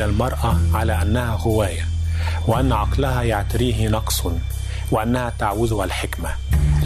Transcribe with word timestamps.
إلى 0.00 0.10
المرأة 0.10 0.58
على 0.74 1.02
أنها 1.02 1.36
هواية 1.36 1.88
وأن 2.46 2.72
عقلها 2.72 3.22
يعتريه 3.22 3.88
نقص 3.88 4.22
وأنها 4.90 5.32
تعوزها 5.38 5.84
الحكمة. 5.84 6.28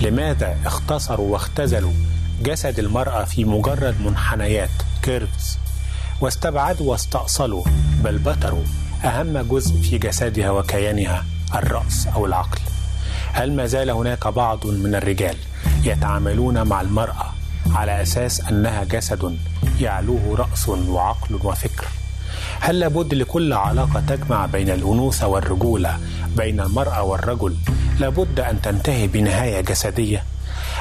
لماذا 0.01 0.57
اختصروا 0.67 1.33
واختزلوا 1.33 1.93
جسد 2.43 2.79
المرأة 2.79 3.25
في 3.25 3.45
مجرد 3.45 4.01
منحنيات؟ 4.01 4.71
كيرفز. 5.03 5.59
واستبعدوا 6.21 6.91
واستأصلوا 6.91 7.65
بل 8.05 8.19
بتروا 8.19 8.65
أهم 9.05 9.39
جزء 9.39 9.81
في 9.83 9.99
جسدها 9.99 10.51
وكيانها 10.51 11.25
الرأس 11.55 12.07
أو 12.15 12.27
العقل. 12.27 12.61
هل 13.33 13.53
ما 13.57 13.67
زال 13.67 13.91
هناك 13.91 14.27
بعض 14.27 14.67
من 14.67 14.95
الرجال 14.95 15.37
يتعاملون 15.83 16.63
مع 16.63 16.81
المرأة 16.81 17.33
على 17.75 18.03
أساس 18.03 18.41
أنها 18.41 18.85
جسد 18.85 19.39
يعلوه 19.81 20.37
رأس 20.37 20.69
وعقل 20.69 21.35
وفكر؟ 21.35 21.87
هل 22.65 22.79
لابد 22.81 23.15
لكل 23.15 23.53
علاقة 23.53 24.01
تجمع 24.01 24.47
بين 24.47 24.71
الأنوثة 24.71 25.27
والرجولة 25.27 25.99
بين 26.37 26.61
المرأة 26.61 27.03
والرجل؟ 27.03 27.57
لابد 28.01 28.41
أن 28.41 28.63
تنتهي 28.63 29.07
بنهاية 29.07 29.61
جسدية؟ 29.61 30.23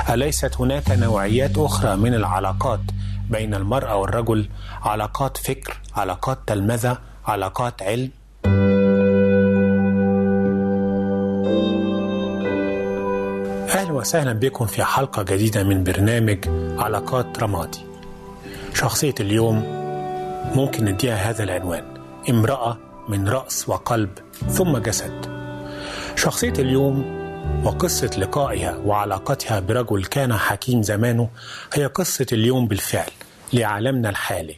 أليست 0.10 0.58
هناك 0.58 0.92
نوعيات 0.92 1.58
أخرى 1.58 1.96
من 1.96 2.14
العلاقات 2.14 2.80
بين 3.30 3.56
المرأة 3.56 3.96
والرجل؟ 3.96 4.50
علاقات 4.82 5.38
فكر 5.38 5.78
علاقات 5.96 6.40
تلمذة 6.48 6.98
علاقات 7.28 7.82
علم؟ 7.82 8.10
أهلا 13.76 13.92
وسهلا 13.92 14.34
بكم 14.34 14.66
في 14.66 14.84
حلقة 14.84 15.24
جديدة 15.24 15.64
من 15.64 15.84
برنامج 15.84 16.38
علاقات 16.78 17.44
رمادي. 17.44 17.80
شخصية 18.74 19.16
اليوم 19.20 19.83
ممكن 20.56 20.86
نديها 20.86 21.16
هذا 21.30 21.44
العنوان. 21.44 21.84
امرأة 22.30 22.78
من 23.10 23.28
رأس 23.30 23.70
وقلب 23.70 24.10
ثم 24.50 24.78
جسد. 24.78 25.26
شخصية 26.16 26.54
اليوم 26.60 27.24
وقصة 27.66 28.10
لقائها 28.18 28.76
وعلاقتها 28.78 29.60
برجل 29.60 30.06
كان 30.06 30.34
حكيم 30.34 30.84
زمانه 30.84 31.30
هي 31.74 31.86
قصة 31.86 32.26
اليوم 32.32 32.68
بالفعل 32.68 33.10
لعالمنا 33.54 34.10
الحالي 34.10 34.56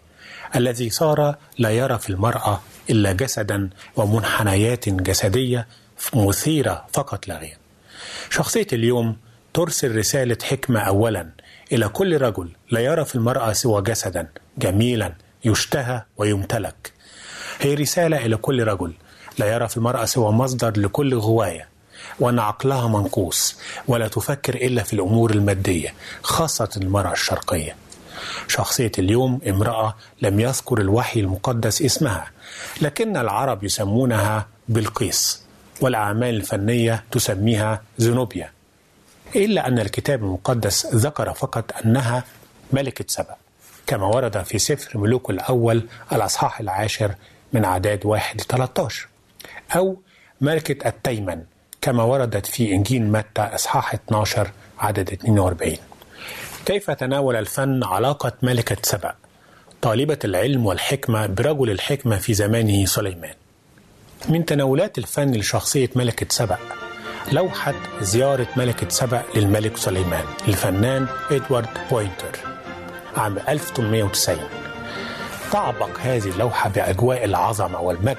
الذي 0.56 0.90
صار 0.90 1.36
لا 1.58 1.70
يرى 1.70 1.98
في 2.00 2.10
المرأة 2.10 2.62
إلا 2.90 3.12
جسدا 3.12 3.70
ومنحنيات 3.96 4.90
جسدية 4.90 5.68
مثيرة 6.14 6.86
فقط 6.94 7.28
لا 7.28 7.38
غير 7.38 7.58
شخصية 8.30 8.68
اليوم 8.74 9.18
ترسل 9.54 9.98
رسالة 9.98 10.38
حكمة 10.44 10.80
أولا 10.80 11.30
إلى 11.72 11.88
كل 11.88 12.22
رجل 12.22 12.50
لا 12.72 12.80
يرى 12.80 13.06
في 13.06 13.16
المرأة 13.16 13.54
سوى 13.54 13.82
جسدا 13.82 14.28
جميلا 14.58 15.14
يشتهى 15.46 16.02
ويمتلك. 16.18 16.94
هي 17.60 17.74
رسالة 17.74 18.26
إلى 18.26 18.38
كل 18.38 18.64
رجل. 18.64 18.94
لا 19.38 19.54
يرى 19.54 19.68
في 19.68 19.78
المرأة 19.78 20.06
سوى 20.06 20.32
مصدر 20.32 20.80
لكل 20.80 21.16
غواية 21.16 21.68
وأن 22.20 22.40
عقلها 22.40 22.88
منقوص 22.88 23.56
ولا 23.88 24.08
تفكر 24.08 24.56
إلا 24.56 24.84
في 24.84 24.94
الأمور 24.94 25.32
المادية 25.32 25.94
خاصة 26.24 26.70
المرأة 26.78 27.12
الشرقية. 27.12 27.76
شخصية 28.48 28.92
اليوم 29.00 29.40
امرأة 29.50 29.96
لم 30.22 30.40
يذكر 30.40 30.82
الوحي 30.82 31.20
المقدس 31.20 31.82
اسمها 31.82 32.32
لكن 32.82 33.18
العرب 33.18 33.64
يسمونها 33.64 34.48
بلقيس 34.70 35.42
والأعمال 35.82 36.36
الفنية 36.36 37.04
تسميها 37.12 37.82
زنوبيا 37.98 38.52
إلا 39.36 39.68
أن 39.68 39.80
الكتاب 39.80 40.24
المقدس 40.24 40.86
ذكر 40.96 41.34
فقط 41.34 41.72
أنها 41.86 42.24
ملكة 42.74 43.06
سبأ. 43.08 43.36
كما 43.88 44.06
ورد 44.06 44.44
في 44.44 44.60
سفر 44.60 44.98
ملوك 44.98 45.30
الأول 45.30 45.84
الأصحاح 46.12 46.60
العاشر 46.60 47.16
من 47.54 47.66
عداد 47.66 48.06
واحد 48.06 48.42
13 48.42 49.08
أو 49.76 49.98
ملكة 50.42 50.88
التيمن 50.88 51.44
كما 51.82 52.04
وردت 52.04 52.46
في 52.46 52.72
إنجيل 52.74 53.04
متى 53.12 53.42
إصحاح 53.42 53.94
12 53.94 54.52
عدد 54.80 55.10
42 55.14 55.78
كيف 56.66 56.92
تناول 56.92 57.36
الفن 57.36 57.84
علاقة 57.84 58.32
ملكة 58.42 58.78
سبأ؟ 58.84 59.16
طالبة 59.82 60.20
العلم 60.26 60.66
والحكمة 60.66 61.26
برجل 61.26 61.70
الحكمة 61.72 62.18
في 62.18 62.34
زمانه 62.34 62.86
سليمان. 62.86 63.34
من 64.30 64.46
تناولات 64.46 64.98
الفن 64.98 65.32
لشخصية 65.32 65.90
ملكة 65.96 66.26
سبأ 66.30 66.58
لوحة 67.32 67.74
زيارة 68.02 68.48
ملكة 68.58 68.90
سبأ 68.90 69.24
للملك 69.36 69.78
سليمان 69.78 70.24
للفنان 70.48 71.08
إدوارد 71.32 71.68
بوينتر. 71.92 72.55
عام 73.18 73.38
1890 73.50 74.40
تعبق 75.52 76.00
هذه 76.00 76.30
اللوحة 76.30 76.70
بأجواء 76.70 77.26
العظمة 77.26 77.82
والمجد 77.82 78.18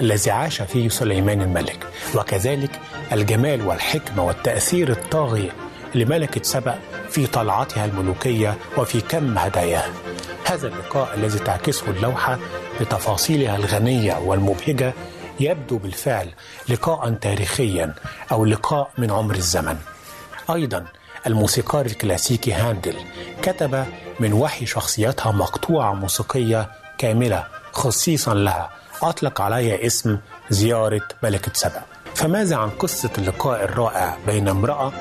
الذي 0.00 0.30
عاش 0.30 0.62
فيه 0.62 0.88
سليمان 0.88 1.42
الملك 1.42 1.86
وكذلك 2.14 2.70
الجمال 3.12 3.66
والحكمة 3.66 4.24
والتأثير 4.24 4.90
الطاغي 4.90 5.52
لملكة 5.94 6.42
سبأ 6.42 6.78
في 7.10 7.26
طلعتها 7.26 7.84
الملوكية 7.84 8.56
وفي 8.76 9.00
كم 9.00 9.38
هداياها. 9.38 9.90
هذا 10.44 10.68
اللقاء 10.68 11.14
الذي 11.14 11.38
تعكسه 11.38 11.90
اللوحة 11.90 12.38
بتفاصيلها 12.80 13.56
الغنية 13.56 14.18
والمبهجة 14.18 14.92
يبدو 15.40 15.78
بالفعل 15.78 16.28
لقاء 16.68 17.10
تاريخيا 17.10 17.94
أو 18.32 18.44
لقاء 18.44 18.90
من 18.98 19.10
عمر 19.10 19.34
الزمن. 19.34 19.76
أيضا 20.50 20.84
الموسيقار 21.26 21.86
الكلاسيكي 21.86 22.52
هاندل 22.52 22.96
كتب 23.42 23.84
من 24.20 24.32
وحي 24.32 24.66
شخصيتها 24.66 25.32
مقطوعة 25.32 25.94
موسيقية 25.94 26.70
كاملة 26.98 27.46
خصيصا 27.72 28.34
لها. 28.34 28.70
أطلق 29.02 29.40
عليها 29.40 29.86
اسم 29.86 30.18
زيارة 30.50 31.02
ملكة 31.22 31.50
سبأ. 31.54 31.82
فماذا 32.14 32.56
عن 32.56 32.70
قصة 32.70 33.10
اللقاء 33.18 33.64
الرائع 33.64 34.16
بين 34.26 34.48
امرأة 34.48 34.92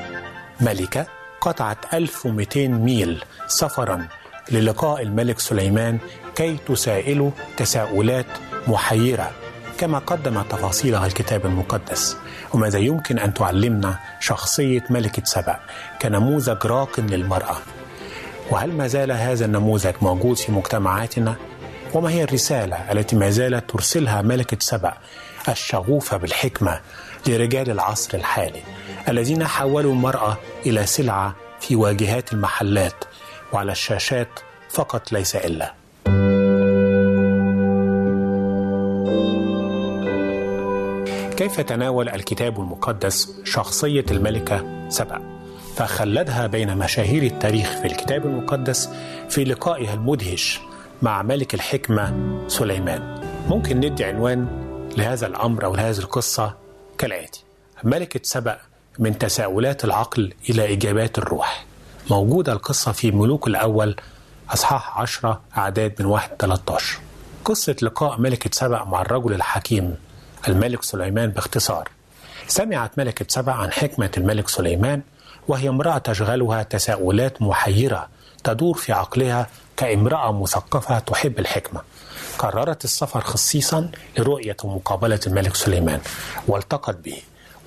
ملكة 0.61 1.05
قطعت 1.41 1.77
1200 1.93 2.67
ميل 2.67 3.23
سفرا 3.47 4.07
للقاء 4.51 5.01
الملك 5.01 5.39
سليمان 5.39 5.97
كي 6.35 6.57
تسائله 6.67 7.31
تساؤلات 7.57 8.25
محيرة 8.67 9.31
كما 9.79 9.99
قدم 9.99 10.41
تفاصيلها 10.41 11.05
الكتاب 11.05 11.45
المقدس. 11.45 12.17
وماذا 12.53 12.79
يمكن 12.79 13.19
أن 13.19 13.33
تعلمنا 13.33 13.99
شخصية 14.19 14.83
ملكة 14.89 15.23
سبأ 15.25 15.59
كنموذج 16.01 16.65
راق 16.65 16.99
للمرأة؟ 16.99 17.57
وهل 18.51 18.71
ما 18.71 18.87
زال 18.87 19.11
هذا 19.11 19.45
النموذج 19.45 19.93
موجود 20.01 20.37
في 20.37 20.51
مجتمعاتنا؟ 20.51 21.35
وما 21.93 22.09
هي 22.09 22.23
الرسالة 22.23 22.91
التي 22.91 23.15
ما 23.15 23.29
زالت 23.29 23.69
ترسلها 23.69 24.21
ملكة 24.21 24.57
سبأ 24.59 24.93
الشغوفة 25.49 26.17
بالحكمة 26.17 26.79
لرجال 27.27 27.71
العصر 27.71 28.17
الحالي 28.17 28.61
الذين 29.09 29.47
حولوا 29.47 29.93
المرأة 29.93 30.37
إلى 30.65 30.85
سلعة 30.85 31.35
في 31.59 31.75
واجهات 31.75 32.33
المحلات 32.33 33.03
وعلى 33.53 33.71
الشاشات 33.71 34.27
فقط 34.69 35.11
ليس 35.11 35.35
إلا؟ 35.35 35.73
كيف 41.37 41.61
تناول 41.61 42.09
الكتاب 42.09 42.59
المقدس 42.59 43.31
شخصية 43.43 44.05
الملكة 44.11 44.89
سبأ 44.89 45.21
فخلدها 45.75 46.47
بين 46.47 46.77
مشاهير 46.77 47.23
التاريخ 47.23 47.69
في 47.81 47.85
الكتاب 47.85 48.25
المقدس 48.25 48.89
في 49.29 49.43
لقائها 49.43 49.93
المدهش 49.93 50.59
مع 51.01 51.21
ملك 51.21 51.53
الحكمة 51.53 52.13
سليمان. 52.47 53.21
ممكن 53.47 53.77
ندي 53.77 54.03
عنوان 54.03 54.47
لهذا 54.97 55.27
الأمر 55.27 55.65
أو 55.65 55.75
لهذه 55.75 55.97
القصة 55.97 56.53
كالآتي. 56.97 57.43
ملكة 57.83 58.19
سبأ 58.23 58.57
من 58.99 59.17
تساؤلات 59.17 59.85
العقل 59.85 60.33
إلى 60.49 60.73
إجابات 60.73 61.17
الروح. 61.17 61.65
موجودة 62.11 62.53
القصة 62.53 62.91
في 62.91 63.11
ملوك 63.11 63.47
الأول 63.47 63.95
أصحاح 64.53 64.99
10 64.99 65.41
أعداد 65.57 65.93
من 65.99 66.05
1 66.05 66.29
13 66.39 66.99
قصة 67.45 67.75
لقاء 67.81 68.19
ملكة 68.21 68.49
سبأ 68.53 68.83
مع 68.83 69.01
الرجل 69.01 69.33
الحكيم 69.33 69.95
الملك 70.47 70.83
سليمان 70.83 71.29
باختصار. 71.29 71.89
سمعت 72.47 72.97
ملكة 72.97 73.25
سبأ 73.29 73.51
عن 73.51 73.71
حكمة 73.71 74.11
الملك 74.17 74.47
سليمان 74.49 75.01
وهي 75.47 75.69
امرأة 75.69 75.97
تشغلها 75.97 76.63
تساؤلات 76.63 77.41
محيرة 77.41 78.09
تدور 78.43 78.77
في 78.77 78.93
عقلها 78.93 79.47
كامرأة 79.77 80.41
مثقفة 80.41 80.99
تحب 80.99 81.39
الحكمة. 81.39 81.81
قررت 82.37 82.83
السفر 82.85 83.21
خصيصا 83.21 83.91
لرؤية 84.17 84.57
ومقابلة 84.63 85.19
الملك 85.27 85.55
سليمان 85.55 85.99
والتقت 86.47 86.95
به 86.95 87.17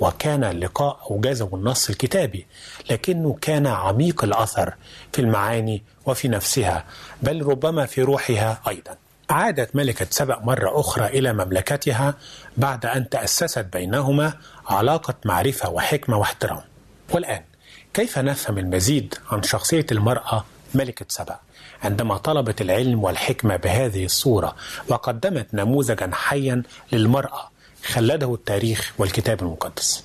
وكان 0.01 0.45
اللقاء 0.45 1.01
أوجزه 1.11 1.51
النص 1.55 1.89
الكتابي 1.91 2.47
لكنه 2.91 3.37
كان 3.41 3.67
عميق 3.67 4.25
الأثر 4.25 4.75
في 5.13 5.21
المعاني 5.21 5.83
وفي 6.07 6.29
نفسها 6.29 6.85
بل 7.23 7.43
ربما 7.47 7.87
في 7.87 8.03
روحها 8.03 8.61
أيضا. 8.69 8.97
عادت 9.31 9.77
ملكة 9.77 10.07
سبأ 10.11 10.39
مرة 10.43 10.81
أخرى 10.81 11.07
إلى 11.07 11.33
مملكتها 11.33 12.15
بعد 12.57 12.87
أن 12.87 13.09
تأسست 13.09 13.67
بينهما 13.73 14.33
علاقة 14.67 15.15
معرفة 15.25 15.71
وحكمة 15.71 16.17
واحترام. 16.19 16.61
والآن 17.11 17.43
كيف 17.95 18.19
نفهم 18.19 18.59
المزيد 18.59 19.15
عن 19.31 19.43
شخصية 19.43 19.87
المرأة 19.93 20.45
ملكة 20.75 21.07
سبأ؟ 21.09 21.39
عندما 21.83 22.17
طلبت 22.17 22.61
العلم 22.61 23.05
والحكمة 23.05 23.57
بهذه 23.57 24.05
الصورة 24.05 24.57
وقدمت 24.89 25.55
نموذجا 25.55 26.11
حيا 26.13 26.63
للمرأة 26.93 27.51
خلده 27.87 28.35
التاريخ 28.35 28.93
والكتاب 28.99 29.43
المقدس. 29.43 30.05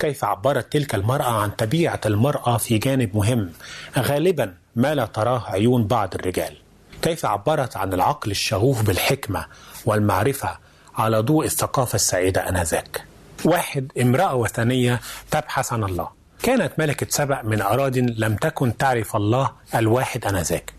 كيف 0.00 0.24
عبرت 0.24 0.72
تلك 0.72 0.94
المرأة 0.94 1.42
عن 1.42 1.50
طبيعة 1.50 2.00
المرأة 2.06 2.56
في 2.56 2.78
جانب 2.78 3.16
مهم؟ 3.16 3.52
غالبا 3.98 4.54
ما 4.76 4.94
لا 4.94 5.06
تراه 5.06 5.44
عيون 5.50 5.86
بعض 5.86 6.14
الرجال. 6.14 6.56
كيف 7.02 7.26
عبرت 7.26 7.76
عن 7.76 7.92
العقل 7.92 8.30
الشغوف 8.30 8.82
بالحكمة 8.82 9.46
والمعرفة 9.86 10.58
على 10.96 11.18
ضوء 11.20 11.44
الثقافة 11.44 11.94
السائدة 11.94 12.48
آنذاك؟ 12.48 13.04
واحد 13.44 13.92
امرأة 14.00 14.34
وثنية 14.34 15.00
تبحث 15.30 15.72
عن 15.72 15.84
الله. 15.84 16.08
كانت 16.42 16.72
ملكة 16.78 17.06
سبأ 17.10 17.42
من 17.42 17.62
أراض 17.62 17.96
لم 17.98 18.36
تكن 18.36 18.76
تعرف 18.76 19.16
الله 19.16 19.52
الواحد 19.74 20.24
آنذاك. 20.24 20.72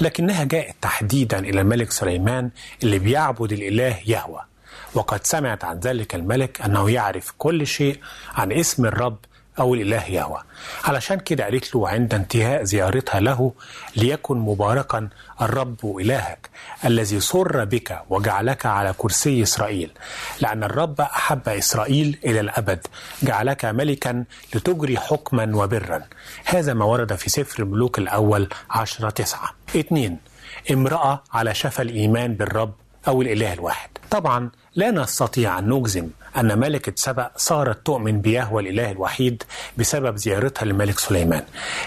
لكنها 0.00 0.44
جاءت 0.44 0.74
تحديدا 0.82 1.38
إلى 1.38 1.60
الملك 1.60 1.90
سليمان 1.90 2.50
اللي 2.82 2.98
بيعبد 2.98 3.52
الإله 3.52 3.98
يهوه 4.06 4.44
وقد 4.94 5.26
سمعت 5.26 5.64
عن 5.64 5.78
ذلك 5.80 6.14
الملك 6.14 6.60
أنه 6.60 6.90
يعرف 6.90 7.34
كل 7.38 7.66
شيء 7.66 7.98
عن 8.34 8.52
اسم 8.52 8.86
الرب 8.86 9.16
أو 9.58 9.74
الإله 9.74 10.04
يهوه 10.04 10.42
علشان 10.84 11.18
كده 11.20 11.44
قالت 11.44 11.74
له 11.74 11.88
عند 11.88 12.14
انتهاء 12.14 12.62
زيارتها 12.62 13.20
له 13.20 13.52
ليكن 13.96 14.36
مباركا 14.36 15.08
الرب 15.42 15.96
إلهك 16.00 16.50
الذي 16.84 17.20
سر 17.20 17.64
بك 17.64 18.00
وجعلك 18.10 18.66
على 18.66 18.94
كرسي 18.98 19.42
إسرائيل. 19.42 19.90
لأن 20.40 20.64
الرب 20.64 21.00
أحب 21.00 21.48
إسرائيل 21.48 22.18
إلى 22.24 22.40
الأبد 22.40 22.86
جعلك 23.22 23.64
ملكا 23.64 24.24
لتجري 24.54 24.98
حكما 24.98 25.56
وبرا. 25.56 26.02
هذا 26.44 26.74
ما 26.74 26.84
ورد 26.84 27.14
في 27.14 27.30
سفر 27.30 27.62
الملوك 27.62 27.98
الأول 27.98 28.48
عشرة 28.70 29.10
تسعة. 29.10 29.50
اثنين 29.76 30.18
امرأة 30.70 31.22
على 31.32 31.54
شفا 31.54 31.82
الإيمان 31.82 32.34
بالرب 32.34 32.74
أو 33.08 33.22
الإله 33.22 33.52
الواحد. 33.52 33.88
طبعا 34.10 34.50
لا 34.74 34.90
نستطيع 34.90 35.58
أن 35.58 35.68
نجزم 35.68 36.08
أن 36.36 36.58
ملكة 36.58 36.92
سبأ 36.96 37.30
صارت 37.36 37.86
تؤمن 37.86 38.20
بيهوى 38.20 38.62
الإله 38.62 38.90
الوحيد 38.90 39.42
بسبب 39.78 40.16
زيارتها 40.16 40.64
للملك 40.64 40.98
سليمان. 40.98 41.42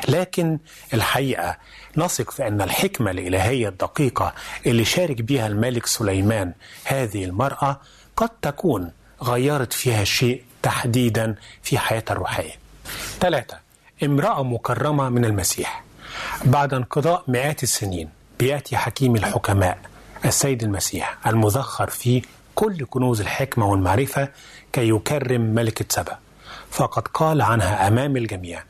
لكن 0.08 0.60
الحقيقة 0.94 1.58
نثق 1.98 2.32
في 2.32 2.48
أن 2.48 2.62
الحكمة 2.62 3.12
الإلهية 3.12 3.68
الدقيقة 3.70 4.34
اللي 4.66 4.86
شارك 4.86 5.22
بها 5.22 5.48
الملك 5.48 5.86
سليمان 5.86 6.54
هذه 6.84 7.26
المرأة 7.26 7.82
قد 8.16 8.30
تكون 8.42 8.92
غيرت 9.24 9.74
فيها 9.74 10.04
شيء 10.04 10.44
تحديدا 10.64 11.36
في 11.64 11.78
حياتها 11.78 12.14
الروحية. 12.14 12.54
ثلاثة 13.20 13.58
امرأة 14.04 14.44
مكرمة 14.44 15.10
من 15.10 15.26
المسيح. 15.26 15.84
بعد 16.46 16.74
انقضاء 16.74 17.24
مئات 17.28 17.64
السنين 17.64 18.10
بيأتي 18.40 18.78
حكيم 18.78 19.16
الحكماء. 19.16 19.78
السيد 20.26 20.64
المسيح 20.64 21.18
المذخر 21.28 21.90
في 21.90 22.22
كل 22.56 22.86
كنوز 22.90 23.22
الحكمة 23.22 23.66
والمعرفة 23.70 24.30
كي 24.74 24.90
يكرم 24.90 25.42
ملكة 25.42 25.86
سبأ. 25.90 26.18
فقد 26.72 27.08
قال 27.08 27.42
عنها 27.42 27.88
أمام 27.88 28.18
الجميع 28.18 28.64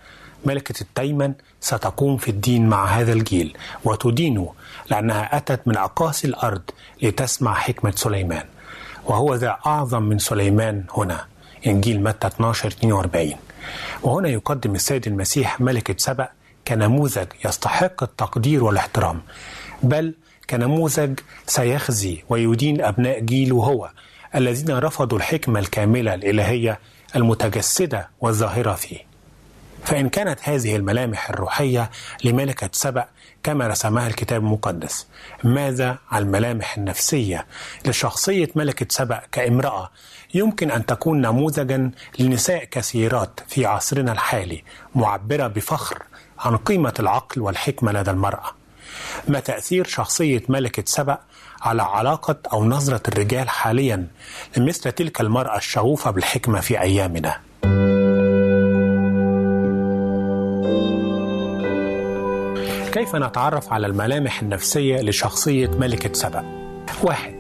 ملكة 0.45 0.81
التيمن 0.81 1.33
ستقوم 1.61 2.17
في 2.17 2.31
الدين 2.31 2.69
مع 2.69 2.85
هذا 2.85 3.13
الجيل 3.13 3.57
وتدينه 3.83 4.53
لأنها 4.91 5.37
أتت 5.37 5.67
من 5.67 5.77
أقاصي 5.77 6.27
الأرض 6.27 6.61
لتسمع 7.01 7.53
حكمة 7.53 7.93
سليمان. 7.95 8.45
وهو 9.05 9.35
ذا 9.35 9.57
أعظم 9.65 10.03
من 10.03 10.19
سليمان 10.19 10.83
هنا 10.97 11.25
إنجيل 11.67 12.03
متى 12.03 12.27
12 12.27 12.67
42 12.67 13.33
وهنا 14.03 14.29
يقدم 14.29 14.75
السيد 14.75 15.07
المسيح 15.07 15.61
ملكة 15.61 15.95
سبأ 15.97 16.27
كنموذج 16.67 17.27
يستحق 17.45 18.03
التقدير 18.03 18.63
والاحترام 18.63 19.21
بل 19.83 20.13
كنموذج 20.49 21.19
سيخزي 21.47 22.23
ويدين 22.29 22.81
أبناء 22.81 23.19
جيله 23.19 23.55
هو 23.55 23.89
الذين 24.35 24.77
رفضوا 24.77 25.17
الحكمة 25.17 25.59
الكاملة 25.59 26.13
الإلهية 26.13 26.79
المتجسدة 27.15 28.09
والظاهرة 28.21 28.73
فيه. 28.73 29.07
فإن 29.85 30.09
كانت 30.09 30.39
هذه 30.43 30.75
الملامح 30.75 31.29
الروحية 31.29 31.89
لملكة 32.23 32.69
سبأ 32.71 33.05
كما 33.43 33.67
رسمها 33.67 34.07
الكتاب 34.07 34.41
المقدس 34.41 35.07
ماذا 35.43 35.97
عن 36.11 36.21
الملامح 36.21 36.77
النفسية 36.77 37.45
لشخصية 37.85 38.49
ملكة 38.55 38.85
سبأ 38.89 39.21
كامرأة 39.31 39.91
يمكن 40.33 40.71
أن 40.71 40.85
تكون 40.85 41.21
نموذجا 41.21 41.91
لنساء 42.19 42.63
كثيرات 42.63 43.39
في 43.47 43.65
عصرنا 43.65 44.11
الحالي 44.11 44.63
معبرة 44.95 45.47
بفخر 45.47 46.03
عن 46.39 46.57
قيمة 46.57 46.93
العقل 46.99 47.41
والحكمة 47.41 47.91
لدى 47.91 48.11
المرأة؟ 48.11 48.51
ما 49.27 49.39
تأثير 49.39 49.87
شخصية 49.87 50.43
ملكة 50.49 50.83
سبأ 50.85 51.17
على 51.61 51.83
علاقة 51.83 52.37
أو 52.53 52.65
نظرة 52.65 53.01
الرجال 53.07 53.49
حاليا 53.49 54.07
لمثل 54.57 54.91
تلك 54.91 55.21
المرأة 55.21 55.57
الشغوفة 55.57 56.11
بالحكمة 56.11 56.59
في 56.59 56.81
أيامنا 56.81 57.37
كيف 62.91 63.15
نتعرف 63.15 63.73
على 63.73 63.87
الملامح 63.87 64.41
النفسية 64.41 65.01
لشخصية 65.01 65.67
ملكة 65.67 66.13
سبأ؟ 66.13 66.45
واحد 67.03 67.35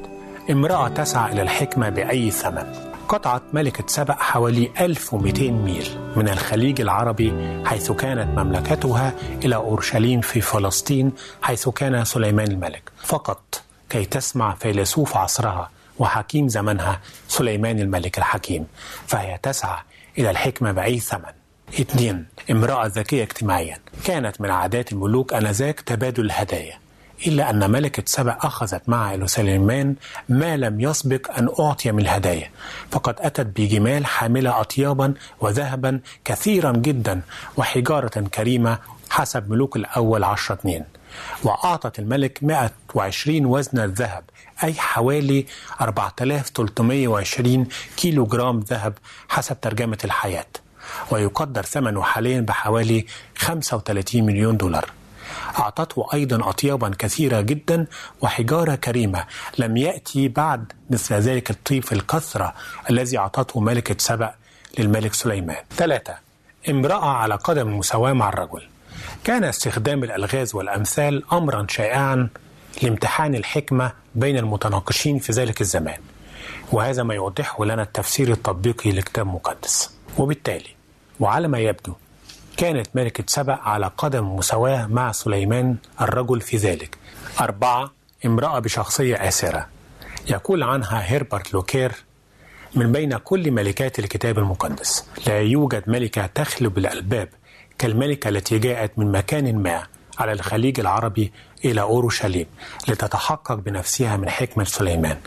امرأة 0.51 0.87
تسعى 0.87 1.31
إلى 1.31 1.41
الحكمة 1.41 1.89
بأي 1.89 2.31
ثمن 2.31 2.86
قطعت 3.09 3.41
ملكة 3.53 3.83
سبأ 3.87 4.13
حوالي 4.13 4.71
1200 4.79 5.51
ميل 5.51 5.99
من 6.15 6.29
الخليج 6.29 6.81
العربي 6.81 7.33
حيث 7.65 7.91
كانت 7.91 8.39
مملكتها 8.39 9.13
إلى 9.43 9.55
أورشليم 9.55 10.21
في 10.21 10.41
فلسطين 10.41 11.11
حيث 11.41 11.69
كان 11.69 12.05
سليمان 12.05 12.47
الملك. 12.51 12.91
فقط 13.03 13.61
كي 13.89 14.05
تسمع 14.05 14.55
فيلسوف 14.55 15.17
عصرها 15.17 15.69
وحكيم 15.99 16.47
زمنها 16.47 16.99
سليمان 17.27 17.79
الملك 17.79 18.17
الحكيم 18.17 18.67
فهي 19.07 19.39
تسعى 19.43 19.79
إلى 20.17 20.29
الحكمة 20.29 20.71
بأي 20.71 20.99
ثمن. 20.99 21.33
اثنين 21.69 22.25
امرأة 22.51 22.85
ذكية 22.87 23.23
اجتماعيا. 23.23 23.77
كانت 24.05 24.41
من 24.41 24.49
عادات 24.49 24.91
الملوك 24.91 25.33
أنذاك 25.33 25.79
تبادل 25.81 26.25
الهدايا. 26.25 26.79
إلا 27.27 27.49
أن 27.49 27.71
ملكة 27.71 28.03
سبأ 28.05 28.37
أخذت 28.41 28.89
معها 28.89 29.15
إلى 29.15 29.27
سليمان 29.27 29.95
ما 30.29 30.57
لم 30.57 30.81
يسبق 30.81 31.37
أن 31.37 31.49
أعطي 31.59 31.91
من 31.91 31.99
الهدايا. 31.99 32.49
فقد 32.91 33.15
أتت 33.19 33.45
بجمال 33.59 34.05
حاملة 34.05 34.61
أطيابا 34.61 35.13
وذهبا 35.39 35.99
كثيرا 36.25 36.71
جدا 36.71 37.21
وحجارة 37.57 38.19
كريمة 38.33 38.79
حسب 39.09 39.49
ملوك 39.49 39.75
الأول 39.75 40.23
عشرة 40.23 40.55
اثنين. 40.55 40.83
وأعطت 41.43 41.99
الملك 41.99 42.39
120 42.41 43.45
وزن 43.45 43.79
الذهب 43.79 44.23
أي 44.63 44.73
حوالي 44.73 45.45
4320 45.81 47.67
كيلو 47.97 48.25
جرام 48.25 48.59
ذهب 48.59 48.93
حسب 49.29 49.61
ترجمة 49.61 49.97
الحياة. 50.03 50.45
ويقدر 51.11 51.63
ثمنه 51.63 52.01
حاليا 52.01 52.41
بحوالي 52.41 53.05
35 53.37 54.25
مليون 54.25 54.57
دولار. 54.57 54.96
أعطته 55.59 56.07
أيضا 56.13 56.49
أطيابا 56.49 56.91
كثيرة 56.99 57.41
جدا 57.41 57.87
وحجارة 58.21 58.75
كريمة. 58.75 59.25
لم 59.57 59.77
يأتي 59.77 60.27
بعد 60.27 60.73
مثل 60.89 61.15
ذلك 61.15 61.49
الطيب 61.51 61.83
الكثرة 61.91 62.53
الذي 62.89 63.17
أعطته 63.17 63.59
ملكة 63.59 63.95
سبأ 63.99 64.33
للملك 64.79 65.13
سليمان. 65.13 65.63
ثلاثة 65.75 66.15
امرأة 66.69 67.09
على 67.09 67.35
قدم 67.35 67.67
المساواة 67.67 68.13
مع 68.13 68.29
الرجل. 68.29 68.63
كان 69.23 69.43
استخدام 69.43 70.03
الألغاز 70.03 70.55
والأمثال 70.55 71.23
أمرا 71.33 71.67
شائعا 71.69 72.29
لامتحان 72.83 73.35
الحكمة 73.35 73.91
بين 74.15 74.37
المتناقشين 74.37 75.19
في 75.19 75.31
ذلك 75.31 75.61
الزمان. 75.61 75.99
وهذا 76.71 77.03
ما 77.03 77.13
يوضحه 77.13 77.65
لنا 77.65 77.83
التفسير 77.83 78.31
التطبيقي 78.31 78.91
لكتاب 78.91 79.27
مقدس 79.27 79.91
وبالتالي 80.17 80.69
وعلى 81.19 81.47
ما 81.47 81.59
يبدو 81.59 81.93
كانت 82.57 82.87
ملكة 82.95 83.23
سبأ 83.27 83.53
على 83.53 83.91
قدم 83.97 84.35
مساواة 84.35 84.85
مع 84.87 85.11
سليمان 85.11 85.75
الرجل 86.01 86.41
في 86.41 86.57
ذلك. 86.57 86.97
أربعة 87.41 87.91
امرأة 88.25 88.59
بشخصية 88.59 89.15
آسرة. 89.27 89.67
يقول 90.29 90.63
عنها 90.63 91.11
هيربرت 91.11 91.53
لوكير 91.53 91.91
من 92.75 92.91
بين 92.91 93.17
كل 93.17 93.51
ملكات 93.51 93.99
الكتاب 93.99 94.39
المقدس. 94.39 95.05
لا 95.27 95.39
يوجد 95.39 95.83
ملكة 95.89 96.25
تخلب 96.25 96.77
الألباب 96.77 97.29
كالملكة 97.77 98.29
التي 98.29 98.59
جاءت 98.59 98.99
من 98.99 99.11
مكان 99.11 99.63
ما 99.63 99.83
على 100.19 100.31
الخليج 100.31 100.79
العربي 100.79 101.31
إلى 101.65 101.81
أورشليم 101.81 102.45
لتتحقق 102.87 103.53
بنفسها 103.53 104.17
من 104.17 104.29
حكمة 104.29 104.63
سليمان. 104.63 105.17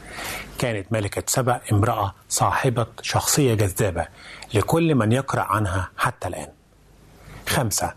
كانت 0.58 0.92
ملكة 0.92 1.22
سبأ 1.26 1.60
امرأة 1.72 2.14
صاحبة 2.28 2.86
شخصية 3.02 3.54
جذابة 3.54 4.06
لكل 4.54 4.94
من 4.94 5.12
يقرأ 5.12 5.42
عنها 5.42 5.90
حتى 5.96 6.28
الآن. 6.28 6.48
خمسة. 7.50 7.92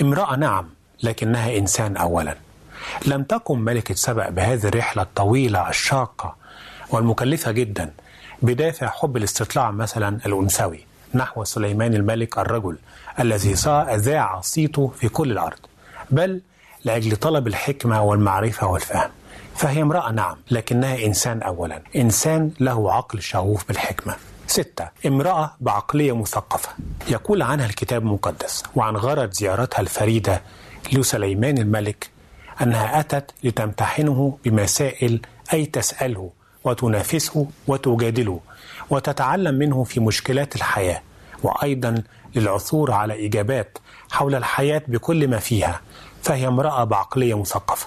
امرأة 0.00 0.36
نعم 0.36 0.68
لكنها 1.02 1.56
إنسان 1.58 1.96
أولا. 1.96 2.34
لم 3.06 3.22
تقم 3.22 3.58
ملكة 3.58 3.94
سبأ 3.94 4.30
بهذه 4.30 4.66
الرحلة 4.66 5.02
الطويلة 5.02 5.68
الشاقة 5.68 6.36
والمكلفة 6.90 7.50
جدا. 7.50 7.92
بدافع 8.42 8.86
حب 8.86 9.16
الاستطلاع 9.16 9.70
مثلا 9.70 10.18
الأنثوي 10.26 10.86
نحو 11.14 11.44
سليمان 11.44 11.94
الملك 11.94 12.38
الرجل 12.38 12.78
الذي 13.20 13.54
أذاع 13.68 14.40
صيته 14.40 14.92
في 15.00 15.08
كل 15.08 15.32
الأرض. 15.32 15.58
بل 16.10 16.40
لأجل 16.84 17.16
طلب 17.16 17.46
الحكمة 17.46 18.02
والمعرفة 18.02 18.66
والفهم. 18.66 19.10
فهي 19.56 19.82
امرأة 19.82 20.10
نعم 20.12 20.36
لكنها 20.50 21.04
إنسان 21.06 21.42
أولا. 21.42 21.82
إنسان 21.96 22.50
له 22.60 22.92
عقل 22.92 23.22
شغوف 23.22 23.68
بالحكمة. 23.68 24.16
ستة. 24.50 24.88
امرأة 25.06 25.56
بعقلية 25.60 26.16
مثقفة. 26.16 26.68
يقول 27.08 27.42
عنها 27.42 27.66
الكتاب 27.66 28.02
المقدس 28.02 28.62
وعن 28.76 28.96
غرض 28.96 29.32
زيارتها 29.32 29.80
الفريدة 29.80 30.42
لسليمان 30.92 31.58
الملك 31.58 32.10
أنها 32.62 33.00
أتت 33.00 33.30
لتمتحنه 33.44 34.38
بمسائل 34.44 35.20
أي 35.52 35.66
تسأله 35.66 36.30
وتنافسه 36.64 37.46
وتجادله 37.66 38.40
وتتعلم 38.90 39.54
منه 39.54 39.84
في 39.84 40.00
مشكلات 40.00 40.56
الحياة 40.56 41.02
وأيضا 41.42 42.02
للعثور 42.34 42.92
على 42.92 43.26
إجابات 43.26 43.78
حول 44.10 44.34
الحياة 44.34 44.82
بكل 44.88 45.28
ما 45.28 45.38
فيها. 45.38 45.80
فهي 46.22 46.46
امرأة 46.48 46.84
بعقلية 46.84 47.38
مثقفة. 47.40 47.86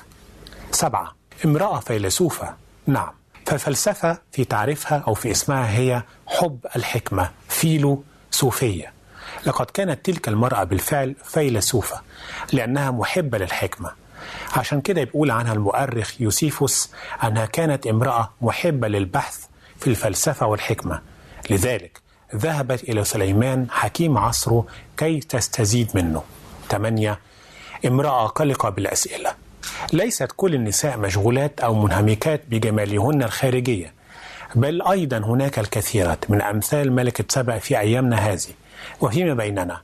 سبعة. 0.71 1.15
امرأة 1.45 1.79
فيلسوفة. 1.79 2.53
نعم. 2.87 3.11
فالفلسفة 3.45 4.17
في 4.31 4.45
تعريفها 4.45 5.03
أو 5.07 5.13
في 5.13 5.31
اسمها 5.31 5.77
هي 5.77 6.03
حب 6.27 6.59
الحكمة 6.75 7.31
فيلو 7.49 8.03
صوفية. 8.31 8.93
لقد 9.45 9.65
كانت 9.65 10.05
تلك 10.05 10.27
المرأة 10.27 10.63
بالفعل 10.63 11.15
فيلسوفة 11.23 12.01
لأنها 12.53 12.91
محبة 12.91 13.37
للحكمة. 13.37 13.91
عشان 14.55 14.81
كده 14.81 15.03
بيقول 15.03 15.31
عنها 15.31 15.53
المؤرخ 15.53 16.21
يوسيفوس 16.21 16.91
أنها 17.23 17.45
كانت 17.45 17.87
امرأة 17.87 18.33
محبة 18.41 18.87
للبحث 18.87 19.45
في 19.79 19.87
الفلسفة 19.87 20.45
والحكمة. 20.45 21.01
لذلك 21.49 22.01
ذهبت 22.35 22.83
إلى 22.83 23.03
سليمان 23.03 23.67
حكيم 23.71 24.17
عصره 24.17 24.65
كي 24.97 25.19
تستزيد 25.19 25.89
منه. 25.95 26.23
8 26.69 27.19
امرأة 27.85 28.27
قلقة 28.27 28.69
بالأسئلة. 28.69 29.35
ليست 29.93 30.31
كل 30.35 30.55
النساء 30.55 30.97
مشغولات 30.97 31.59
أو 31.61 31.73
منهمكات 31.73 32.41
بجمالهن 32.49 33.23
الخارجية 33.23 33.93
بل 34.55 34.81
أيضا 34.81 35.17
هناك 35.17 35.59
الكثيرات 35.59 36.31
من 36.31 36.41
أمثال 36.41 36.91
ملكة 36.91 37.25
سبأ 37.29 37.57
في 37.57 37.79
أيامنا 37.79 38.15
هذه 38.15 38.53
وفيما 39.01 39.33
بيننا. 39.33 39.81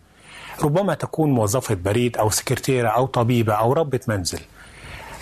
ربما 0.64 0.94
تكون 0.94 1.32
موظفة 1.32 1.76
بريد 1.76 2.18
أو 2.18 2.30
سكرتيرة 2.30 2.90
أو 2.90 3.06
طبيبة 3.06 3.54
أو 3.54 3.74
ربة 3.74 4.00
منزل. 4.08 4.40